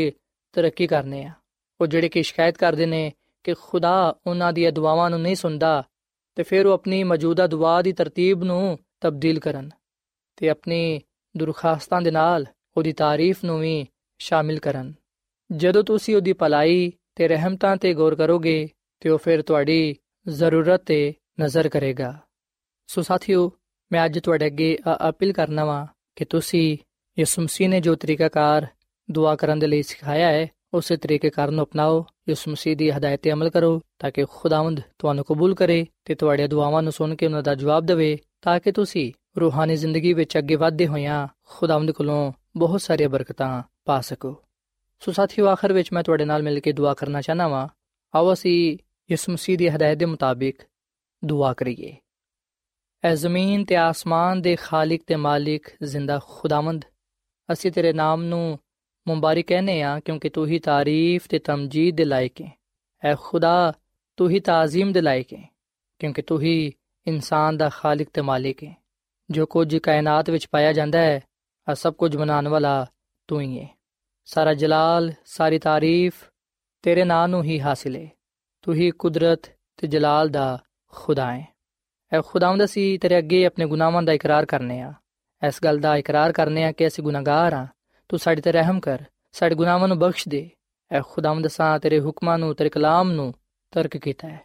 ਤਰੱਕੀ 0.53 0.87
ਕਰਨੇ 0.87 1.23
ਆ 1.25 1.31
ਉਹ 1.79 1.87
ਜਿਹੜੇ 1.87 2.09
ਕਿ 2.09 2.23
ਸ਼ਿਕਾਇਤ 2.23 2.57
ਕਰਦੇ 2.57 2.85
ਨੇ 2.85 3.11
ਕਿ 3.49 3.61
ਖੁਦਾ 3.61 4.15
ਉਹਨਾਂ 4.27 4.53
ਦੀਆਂ 4.53 4.71
ਦੁਆਵਾਂ 4.71 5.09
ਨੂੰ 5.09 5.21
ਨਹੀਂ 5.21 5.35
ਸੁਣਦਾ 5.35 5.83
ਤੇ 6.35 6.43
ਫਿਰ 6.43 6.65
ਉਹ 6.65 6.73
ਆਪਣੀ 6.73 7.03
ਮੌਜੂਦਾ 7.03 7.47
ਦੁਆ 7.47 7.81
ਦੀ 7.81 7.91
ਤਰਤੀਬ 7.91 8.43
ਨੂੰ 8.43 8.79
ਤਬਦੀਲ 8.99 9.39
ਕਰਨ 9.39 9.69
ਤੇ 10.35 10.49
ਆਪਣੀ 10.49 11.01
ਦਰਖਾਸਤਾਂ 11.37 12.01
ਦੇ 12.01 12.11
ਨਾਲ 12.11 12.45
ਉਹਦੀ 12.77 12.93
ਤਾਰੀਫ 12.93 13.43
ਨੂੰ 13.43 13.59
ਵੀ 13.59 13.87
ਸ਼ਾਮਿਲ 14.19 14.59
ਕਰਨ। 14.59 14.93
ਜਦੋਂ 15.51 15.83
ਤੁਸੀਂ 15.83 16.15
ਉਹਦੀ 16.15 16.33
ਭਲਾਈ 16.33 16.91
ਤੇ 17.15 17.27
ਰਹਿਮਤਾਂ 17.27 17.77
ਤੇ 17.77 17.93
ਗੌਰ 17.93 18.15
ਕਰੋਗੇ 18.15 18.69
ਤੇ 18.99 19.09
ਉਹ 19.09 19.17
ਫਿਰ 19.17 19.41
ਤੁਹਾਡੀ 19.41 19.95
ਜ਼ਰੂਰਤ 20.27 20.83
ਤੇ 20.85 21.13
ਨਜ਼ਰ 21.41 21.69
ਕਰੇਗਾ। 21.69 22.19
ਸੋ 22.87 23.01
ਸਾਥੀਓ, 23.01 23.51
ਮੈਂ 23.91 24.05
ਅੱਜ 24.05 24.19
ਤੁਹਾਡੇ 24.19 24.45
ਅੱਗੇ 24.45 24.77
ਅਪੀਲ 25.09 25.33
ਕਰਨਾ 25.33 25.65
ਵਾਂ 25.65 25.87
ਕਿ 26.15 26.25
ਤੁਸੀਂ 26.25 26.77
ਯਿਸੂ 27.19 27.41
ਮਸੀਹ 27.41 27.69
ਨੇ 27.69 27.81
ਜੋ 27.81 27.95
ਤਰੀਕਾਕਾਰ 27.95 28.67
ਦੁਆ 29.11 29.35
ਕਰਨ 29.35 29.59
ਦੇ 29.59 29.67
ਲਈ 29.67 29.83
ਸਿਖਾਇਆ 29.83 30.27
ਹੈ 30.27 30.47
ਉਸੇ 30.73 30.97
ਤਰੀਕੇਕਾਰ 30.97 31.51
ਨੂੰ 31.51 31.65
ਅਪਣਾਓ, 31.65 32.05
ਯਿਸੂ 32.29 32.51
ਮਸੀਹ 32.51 32.77
ਦੀ 32.77 32.91
ਹਦਾਇਤ 32.91 33.21
ਤੇ 33.21 33.31
ਅਮਲ 33.31 33.49
ਕਰੋ, 33.49 33.81
ਤਾਂ 33.99 34.11
ਕਿ 34.11 34.25
ਖੁਦਾਵੰਦ 34.29 34.81
ਤੁਹਾਨੂੰ 34.99 35.25
ਕਬੂਲ 35.25 35.55
ਕਰੇ 35.55 35.87
ਤੇ 36.05 36.15
ਤੁਹਾਡੀਆਂ 36.15 36.49
ਦੁਆਵਾਂ 36.49 36.83
ਨੂੰ 36.83 36.91
ਸੁਣ 36.91 37.15
ਕੇ 37.15 37.25
ਉਹਨਾਂ 37.25 37.43
ਦਾ 37.43 37.55
ਜਵਾਬ 37.55 37.85
ਦੇਵੇ, 37.85 38.17
ਤਾਂ 38.41 38.59
ਕਿ 38.59 38.71
ਤੁਸੀਂ 38.71 39.13
ਰੂਹਾਨੀ 39.39 39.75
ਜ਼ਿੰਦਗੀ 39.75 40.13
ਵਿੱਚ 40.13 40.37
ਅੱਗੇ 40.37 40.55
ਵਧਦੇ 40.55 40.87
ਹੋਇਆਂ 40.87 41.27
ਖੁਦਾਵੰਦ 41.43 41.91
ਕੋਲੋਂ 41.91 42.33
ਬਹੁਤ 42.57 42.81
ਸਾਰੀਆਂ 42.81 43.09
ਬਰਕਤਾਂ 43.09 43.63
ਪਾ 43.85 44.01
ਸਕੋ। 44.01 44.35
ਸੋ 44.99 45.11
ਸਾਥੀਓ, 45.11 45.47
ਆਖਰ 45.47 45.73
ਵਿੱਚ 45.73 45.93
ਮੈਂ 45.93 46.03
ਤੁਹਾਡੇ 46.03 46.25
ਨਾਲ 46.25 46.43
ਮਿਲ 46.43 46.59
ਕੇ 46.59 46.71
ਦੁਆ 46.71 46.93
ਕਰਨਾ 46.93 47.21
ਚਾਹਨਾ 47.21 47.47
ਵਾਂ। 47.47 47.67
ਆਓ 48.15 48.33
ਅਸੀਂ 48.33 48.77
ਯਿਸੂ 49.11 49.31
ਮਸੀਹ 49.31 49.57
ਦੀ 49.57 49.69
ਹਦਾਇਤ 49.69 49.97
ਦੇ 49.97 50.05
ਮੁਤਾਬਿਕ 50.05 50.61
ਦੁਆ 51.25 51.53
ਕਰੀਏ। 51.53 51.97
ਐ 53.03 53.15
ਜ਼ਮੀਨ 53.15 53.65
ਤੇ 53.65 53.75
ਆਸਮਾਨ 53.75 54.41
ਦੇ 54.41 54.55
ਖਾਲਕ 54.55 55.01
ਤੇ 55.07 55.15
ਮਾਲਿਕ 55.15 55.67
ਜ਼ਿੰਦਾ 55.83 56.19
ਖੁਦਾਵੰਦ, 56.25 56.85
ਅਸੀਂ 57.51 57.71
ਤੇਰੇ 57.71 57.93
ਨਾਮ 57.93 58.23
ਨੂੰ 58.23 58.59
ਮੁਬਾਰਕ 59.09 59.45
ਕਹਨੇ 59.45 59.81
ਆ, 59.81 59.99
ਕਿਉਂਕਿ 59.99 60.29
ਤੂੰ 60.29 60.47
ਹੀ 60.47 60.59
ਤਾਰੀਫ 60.59 61.27
ਤੇ 61.27 61.39
ਤਮਜੀਦ 61.39 61.95
ਦੇ 61.95 62.05
ਲਾਇਕ 62.05 62.41
ਹੈ 62.41 62.51
ਐ 63.03 63.15
ਖੁਦਾ, 63.15 63.73
ਤੂੰ 64.17 64.29
ਹੀ 64.29 64.39
ਤਾਜ਼ੀਮ 64.39 64.91
ਦੇ 64.91 65.01
ਲਾਇਕ 65.01 65.33
ਹੈ 65.33 65.47
ਕਿਉਂਕਿ 65.99 66.21
ਤੂੰ 66.21 66.41
ਹੀ 66.41 66.71
ਇਨਸਾਨ 67.07 67.57
ਦਾ 67.57 67.69
ਖਾਲਕ 67.69 68.07
ਤੇ 68.13 68.21
ਮਾਲਿਕ 68.21 68.63
ਹੈ 68.63 68.75
ਜੋ 69.31 69.45
ਕੁਝ 69.45 69.77
ਕਾਇਨਾਤ 69.77 70.29
ਵਿੱਚ 70.29 70.47
ਪਾਇਆ 70.47 70.73
ਜਾਂਦਾ 70.73 71.01
ਹੈ 71.01 71.19
ਆ 71.67 71.73
ਸਭ 71.73 71.93
ਕੁਝ 71.93 72.15
ਬਣਾਉਣ 72.17 72.47
ਵਾਲਾ 72.47 72.85
ਤੂੰ 73.27 73.41
ਹੀ 73.41 73.59
ਹੈ 73.59 73.67
ਸਾਰਾ 74.25 74.53
ਜਲਾਲ, 74.53 75.13
ਸਾਰੀ 75.25 75.59
ਤਾਰੀਫ 75.59 76.13
ਤੇਰੇ 76.81 77.03
ਨਾਂ 77.03 77.27
ਨੂੰ 77.27 77.43
ਹੀ 77.43 77.59
ਹਾਸਿਲ 77.59 77.95
ਹੈ 77.95 78.07
ਤੂੰ 78.61 78.75
ਹੀ 78.75 78.91
ਕੁਦਰਤ 78.91 79.51
ਤੇ 79.77 79.87
ਜਲਾਲ 79.87 80.29
ਦਾ 80.29 80.59
ਖੁਦਾ 80.87 81.33
ਹੈ 81.33 81.47
ਐ 82.11 82.21
ਖੁਦਾਵੰਦ 82.21 82.63
ਅਸੀਂ 82.63 82.99
ਤੇਰੇ 82.99 83.17
ਅੱਗੇ 83.17 83.45
ਆਪਣੇ 83.45 83.65
ਗੁਨਾਹਾਂ 83.65 84.03
ਦਾ 84.03 84.13
ਇਕਰਾਰ 84.13 84.45
ਕਰਨੇ 84.45 84.81
ਆ। 84.81 84.93
ਇਸ 85.47 85.59
ਗੱਲ 85.63 85.77
ਦਾ 85.79 85.95
ਇਕਰਾਰ 85.97 86.31
ਕਰਨੇ 86.31 86.63
ਆ 86.63 86.71
ਕਿ 86.71 86.87
ਅਸੀਂ 86.87 87.03
ਗੁਨਾਹਗਾਰ 87.03 87.53
ਆ। 87.53 87.67
ਤੂੰ 88.09 88.19
ਸਾਡੇ 88.19 88.41
ਤੇ 88.41 88.51
ਰਹਿਮ 88.51 88.79
ਕਰ, 88.79 89.03
ਸਾਡੇ 89.31 89.55
ਗੁਨਾਹਾਂ 89.55 89.87
ਨੂੰ 89.87 89.99
ਬਖਸ਼ 89.99 90.27
ਦੇ। 90.29 90.49
ਐ 90.91 91.01
ਖੁਦਾਵੰਦ 91.01 91.47
ਸਾਂ 91.47 91.79
ਤੇਰੇ 91.79 91.99
ਹੁਕਮਾਂ 91.99 92.37
ਨੂੰ, 92.37 92.55
ਤੇਰੇ 92.55 92.69
ਕਲਾਮ 92.69 93.11
ਨੂੰ 93.11 93.33
ਤਰਕ 93.71 93.97
ਕੀਤਾ 93.97 94.27
ਹੈ। 94.27 94.39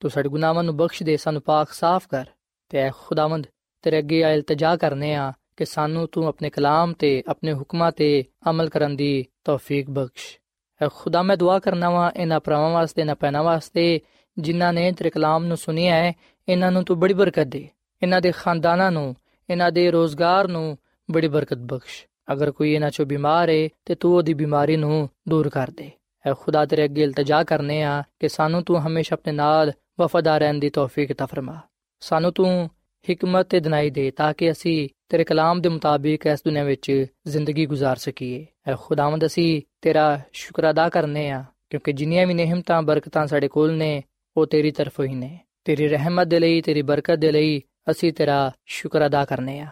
ਤੂੰ 0.00 0.10
ਸਾਡੇ 0.10 0.28
ਗੁਨਾਹਾਂ 0.28 0.64
ਨੂੰ 0.64 0.76
ਬਖਸ਼ 0.76 1.02
ਦੇ, 1.02 1.16
ਸਾਨੂੰ 1.16 1.42
ਪਾਕ 1.42 1.72
ਸਾਫ਼ 1.72 2.08
ਕਰ। 2.08 2.26
ਤੇ 2.68 2.78
ਐ 2.78 2.90
ਖੁਦਾਵੰਦ, 2.90 3.46
ਤੇਰੇ 3.82 3.98
ਅੱਗੇ 3.98 4.24
ਆ 4.24 4.30
ਇਲਤਜਾ 4.30 4.76
ਕਰਨੇ 4.76 5.14
ਆ 5.14 5.32
ਕਿ 5.56 5.64
ਸਾਨੂੰ 5.64 6.08
ਤੂੰ 6.12 6.26
ਆਪਣੇ 6.26 6.50
ਕਲਾਮ 6.50 6.92
ਤੇ, 6.92 7.22
ਆਪਣੇ 7.28 7.52
ਹੁਕਮਾਂ 7.52 7.92
ਤੇ 7.92 8.24
ਅਮਲ 8.50 8.68
ਕਰਨ 8.68 8.96
ਦੀ 8.96 9.26
ਤੌਫੀਕ 9.44 9.90
ਬਖਸ਼। 9.90 10.38
ਐ 10.82 10.88
ਖੁਦਾ, 10.94 11.22
ਮੈਂ 11.22 11.36
ਦੁਆ 11.36 11.58
ਕਰਨਾ 11.58 11.90
ਵਾਂ 11.90 12.10
ਇਹਨਾਂ 12.16 12.40
ਭਰਾਵਾਂ 12.40 12.70
ਵਾਸਤੇ 12.70 13.04
ਨਾ 13.04 13.14
ਪੈਣਾ 13.14 13.42
ਵਾਸਤੇ, 13.42 14.00
ਜਿਨ੍ਹਾਂ 14.38 14.72
ਨੇ 14.72 14.92
ਤੇਰੇ 14.92 15.10
ਕਲਾਮ 15.10 15.44
ਨੂੰ 15.44 15.56
ਸੁਨਿਆ 15.56 15.94
ਹੈ, 15.94 16.12
ਇਹਨਾਂ 16.48 16.72
ਨੂੰ 16.72 16.84
ਤੂੰ 16.84 17.00
ਬੜੀ 17.00 17.14
ਬਰਕਤ 17.14 17.44
ਦੇ। 17.44 17.68
ਇਹਨਾਂ 18.02 18.20
ਦੇ 18.20 18.32
ਖਾਨਦਾਨਾਂ 18.32 18.92
ਨੂੰ, 18.92 19.16
ਇਹਨਾਂ 19.50 19.72
ਦੇ 19.72 19.90
ਰੋਜ਼ਗਾਰ 19.90 20.48
ਨੂੰ 20.48 20.78
ਬੜੀ 21.10 21.28
ਬਰਕਤ 21.28 21.56
ਬਖਸ਼। 21.56 22.06
ਅਗਰ 22.31 22.51
ਕੋਈ 22.51 22.73
ਇਹਨਾਂ 22.73 22.91
ਚੋਂ 22.91 23.05
ਬਿਮਾਰ 23.05 23.49
ਹੈ 23.49 23.67
ਤੇ 23.85 23.95
ਤੂੰ 23.95 24.15
ਉਹਦੀ 24.15 24.33
ਬਿਮਾਰੀ 24.33 24.77
ਨੂੰ 24.77 25.09
ਦੂਰ 25.29 25.49
ਕਰ 25.49 25.71
ਦੇ 25.71 25.91
ਐ 26.25 26.33
ਖੁਦਾ 26.33 26.65
ਤੇਰੇ 26.65 26.83
ਅੱਗੇ 26.83 27.03
ਇਲਤਜਾ 27.03 27.43
ਕਰਨੇ 27.43 27.83
ਆ 27.83 28.03
ਕਿ 28.19 28.29
ਸਾਨੂੰ 28.29 28.63
ਤੂੰ 28.63 28.79
ਹਮੇਸ਼ਾ 28.87 29.13
ਆਪਣੇ 29.13 29.33
ਨਾਲ 29.33 29.71
ਵਫਾਦਾਰ 29.99 30.39
ਰਹਿਣ 30.39 30.59
ਦੀ 30.59 30.69
ਤੌਫੀਕ 30.69 31.13
ਤਾ 31.13 31.25
ਫਰਮਾ 31.25 31.59
ਸਾਨੂੰ 31.99 32.33
ਤੂੰ 32.33 32.69
ਹਕਮਤ 33.11 33.47
ਤੇ 33.49 33.59
ਦਿਨਾਈ 33.59 33.89
ਦੇ 33.89 34.11
ਤਾਂ 34.11 34.33
ਕਿ 34.33 34.51
ਅਸੀਂ 34.51 34.89
ਤੇਰੇ 35.09 35.23
ਕਲਾਮ 35.23 35.61
ਦੇ 35.61 35.69
ਮੁਤਾਬਿਕ 35.69 36.25
ਇਸ 36.25 36.41
ਦੁਨੀਆਂ 36.45 36.65
ਵਿੱਚ 36.65 37.05
ਜ਼ਿੰਦਗੀ 37.27 37.67
گزار 37.67 37.95
ਸਕੀਏ 37.97 38.45
ਐ 38.67 38.75
ਖੁਦਾਵੰਦ 38.75 39.25
ਅਸੀਂ 39.25 39.61
ਤੇਰਾ 39.81 40.19
ਸ਼ੁਕਰ 40.33 40.69
ਅਦਾ 40.69 40.89
ਕਰਨੇ 40.89 41.29
ਆ 41.31 41.43
ਕਿਉਂਕਿ 41.69 41.93
ਜਿੰਨੀਆਂ 41.93 42.27
ਵੀ 42.27 42.33
ਨਿਹਮਤਾਂ 42.33 42.81
ਬਰਕਤਾਂ 42.81 43.27
ਸਾਡੇ 43.27 43.47
ਕੋਲ 43.47 43.71
ਨੇ 43.71 44.03
ਉਹ 44.37 44.45
ਤੇਰੀ 44.45 44.71
ਤਰਫੋਂ 44.71 45.05
ਹੀ 45.05 45.15
ਨੇ 45.15 45.39
ਤੇਰੀ 45.65 45.87
ਰਹਿਮਤ 45.87 46.27
ਦੇ 46.27 46.39
ਲਈ 46.39 46.61
ਤੇਰੀ 46.61 46.81
ਬਰਕਤ 46.81 47.15
ਦੇ 47.15 47.31
ਲਈ 47.31 47.61
ਅਸੀਂ 47.91 48.13
ਤੇਰਾ 48.13 48.51
ਸ਼ੁਕਰ 48.65 49.05
ਅਦਾ 49.05 49.25
ਕਰਨੇ 49.25 49.59
ਆ 49.59 49.67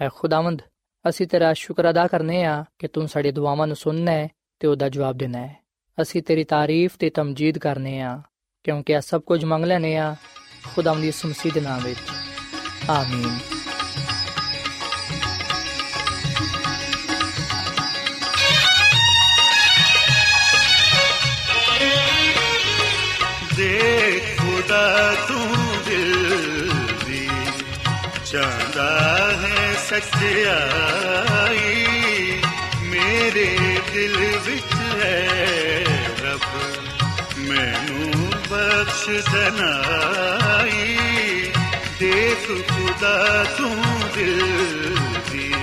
ਐ 0.00 0.08
ਖੁਦਾਵੰਦ 0.14 0.62
ਅਸੀਂ 1.09 1.27
ਤੇਰਾ 1.27 1.53
ਸ਼ੁਕਰ 1.53 1.89
ਅਦਾ 1.89 2.07
ਕਰਨੇ 2.07 2.43
ਆ 2.43 2.65
ਕਿ 2.79 2.87
ਤੂੰ 2.87 3.07
ਸਾਡੀ 3.07 3.31
ਦੁਆਵਾਂ 3.31 3.67
ਨੂੰ 3.67 3.75
ਸੁਣਨਾ 3.75 4.11
ਹੈ 4.11 4.27
ਤੇ 4.59 4.67
ਉਹਦਾ 4.67 4.89
ਜਵਾਬ 4.89 5.17
ਦੇਣਾ 5.17 5.37
ਹੈ। 5.37 5.57
ਅਸੀਂ 6.01 6.23
ਤੇਰੀ 6.23 6.43
ਤਾਰੀਫ 6.43 6.97
ਤੇ 6.99 7.09
ਤਮਜੀਦ 7.09 7.57
ਕਰਨੇ 7.57 8.01
ਆ, 8.01 8.21
ਕਿਉਂਕਿ 8.63 8.93
ਇਹ 8.93 9.01
ਸਭ 9.01 9.21
ਕੁਝ 9.21 9.45
ਮੰਗ 9.45 9.65
ਲੈਨੇ 9.65 9.97
ਆ, 9.97 10.15
ਖੁਦਾਵੰਦ 10.75 11.01
ਦੀ 11.01 11.13
ਮਸੀਹ 11.25 11.51
ਦੇ 11.53 11.61
ਨਾਮ 11.61 11.81
ਵਿੱਚ। 11.83 11.99
ਆਮੀਨ। 12.89 13.39
ਦੇ 23.57 24.21
ਖੁਦਾ 24.39 25.15
ਤੂੰ 25.27 25.55
ਦਿਲ 25.85 26.69
ਦੀ 27.05 27.29
ਚਾਹਦਾ 28.25 29.31
ਸੱਚਾਈ 29.89 31.85
ਮੇਰੇ 32.81 33.79
ਦਿਲ 33.93 34.39
ਵਿੱਚ 34.43 35.03
ਹੈ 35.03 35.29
ਰੱਬ। 36.21 36.39
ਮੈਨੂੰ 37.37 38.31
ਬਖਸ਼ 38.49 39.31
ਦਨਾਈ। 39.31 40.97
ਦੇਖ 41.99 42.47
ਖੁਦਾ 42.47 43.45
ਤੂੰ 43.57 43.83
ਦਿਲ 44.15 44.97
ਦੀ। 45.31 45.53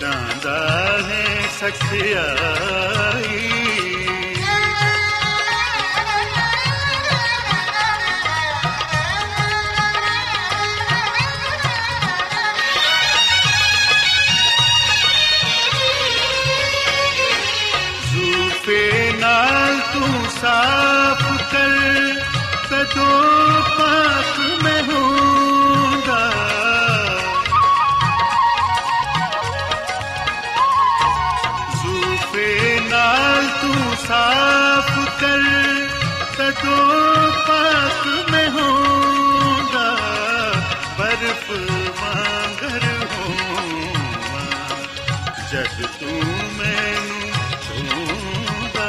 ਚਾਹਦਾ 0.00 0.98
ਹੈ 1.08 1.26
ਸੱਚਾਈ। 1.60 3.79
ਜਦ 45.80 45.86
ਤੂੰ 46.00 46.22
ਮੈਨੂੰ 46.56 47.30
ਛੂੰਦਾ 47.62 48.88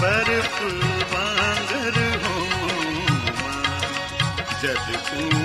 ਬਰਫ 0.00 0.60
ਵਾਂਗਰ 1.12 1.98
ਹੋਵਾਂ 2.24 3.80
ਜਦ 4.62 4.92
ਤੂੰ 5.08 5.39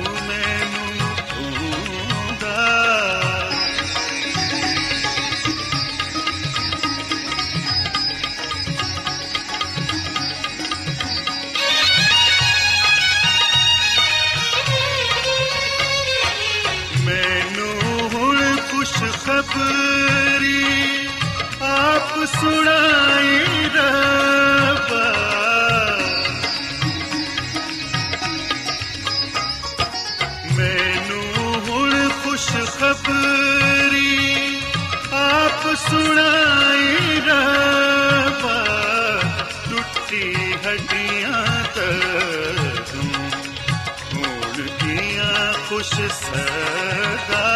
ਦੀਆਂ 45.76 45.84
ਖੁਸ਼ 45.84 45.94
ਸਦਾ 46.12 47.48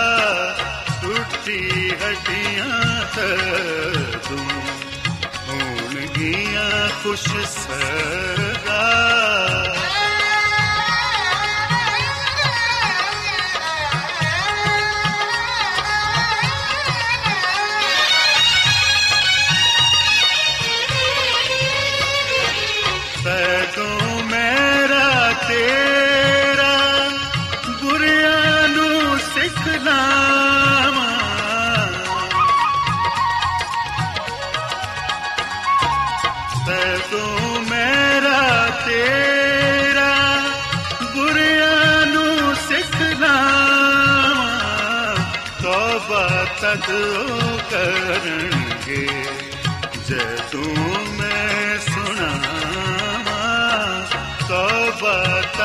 ਟੁੱਟੀ 1.01 1.89
ਹੱਡੀਆਂ 1.91 2.65
ਤੂੰ 4.29 4.39
ਹੋਣ 5.47 6.07
ਗੀਆਂ 6.07 6.69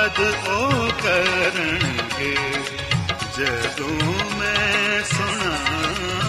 ਤੌਬਾ 0.04 0.14
ਤਦ 0.16 0.48
ਉਹ 0.48 0.90
ਕਰਨਗੇ 1.02 2.34
ਜਦੋਂ 3.36 3.88
ਮੈਂ 4.38 5.02
ਸੁਣਾਵਾਂ 5.02 6.23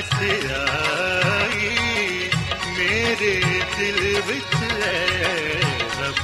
ਹੈ 0.00 0.02
ਸਚਾਈ 0.02 1.70
ਮੇਰੇ 2.68 3.32
ਦਿਲ 3.78 4.20
ਵਿੱਚ 4.26 4.54
ਹੈ 4.74 5.00
ਰੱਬ 6.00 6.20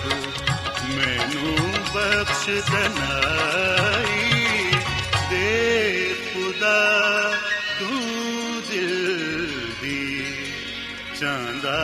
ਮੈਨੂੰ 0.90 1.56
ਬਖਸ਼ 1.94 2.44
ਦਨਾਈ 2.70 4.28
ਦੇ 5.30 5.48
ਖੁਦਾ 6.24 6.80
ਤੂੰ 7.78 8.00
ਦਿਲ 8.70 8.94
ਦੀ 9.82 10.02
ਚਾਹੁੰਦਾ 11.20 11.78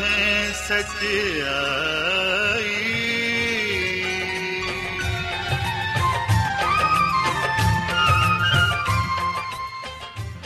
ਹੈ 0.00 0.24
ਸਚਾਈ 0.58 2.73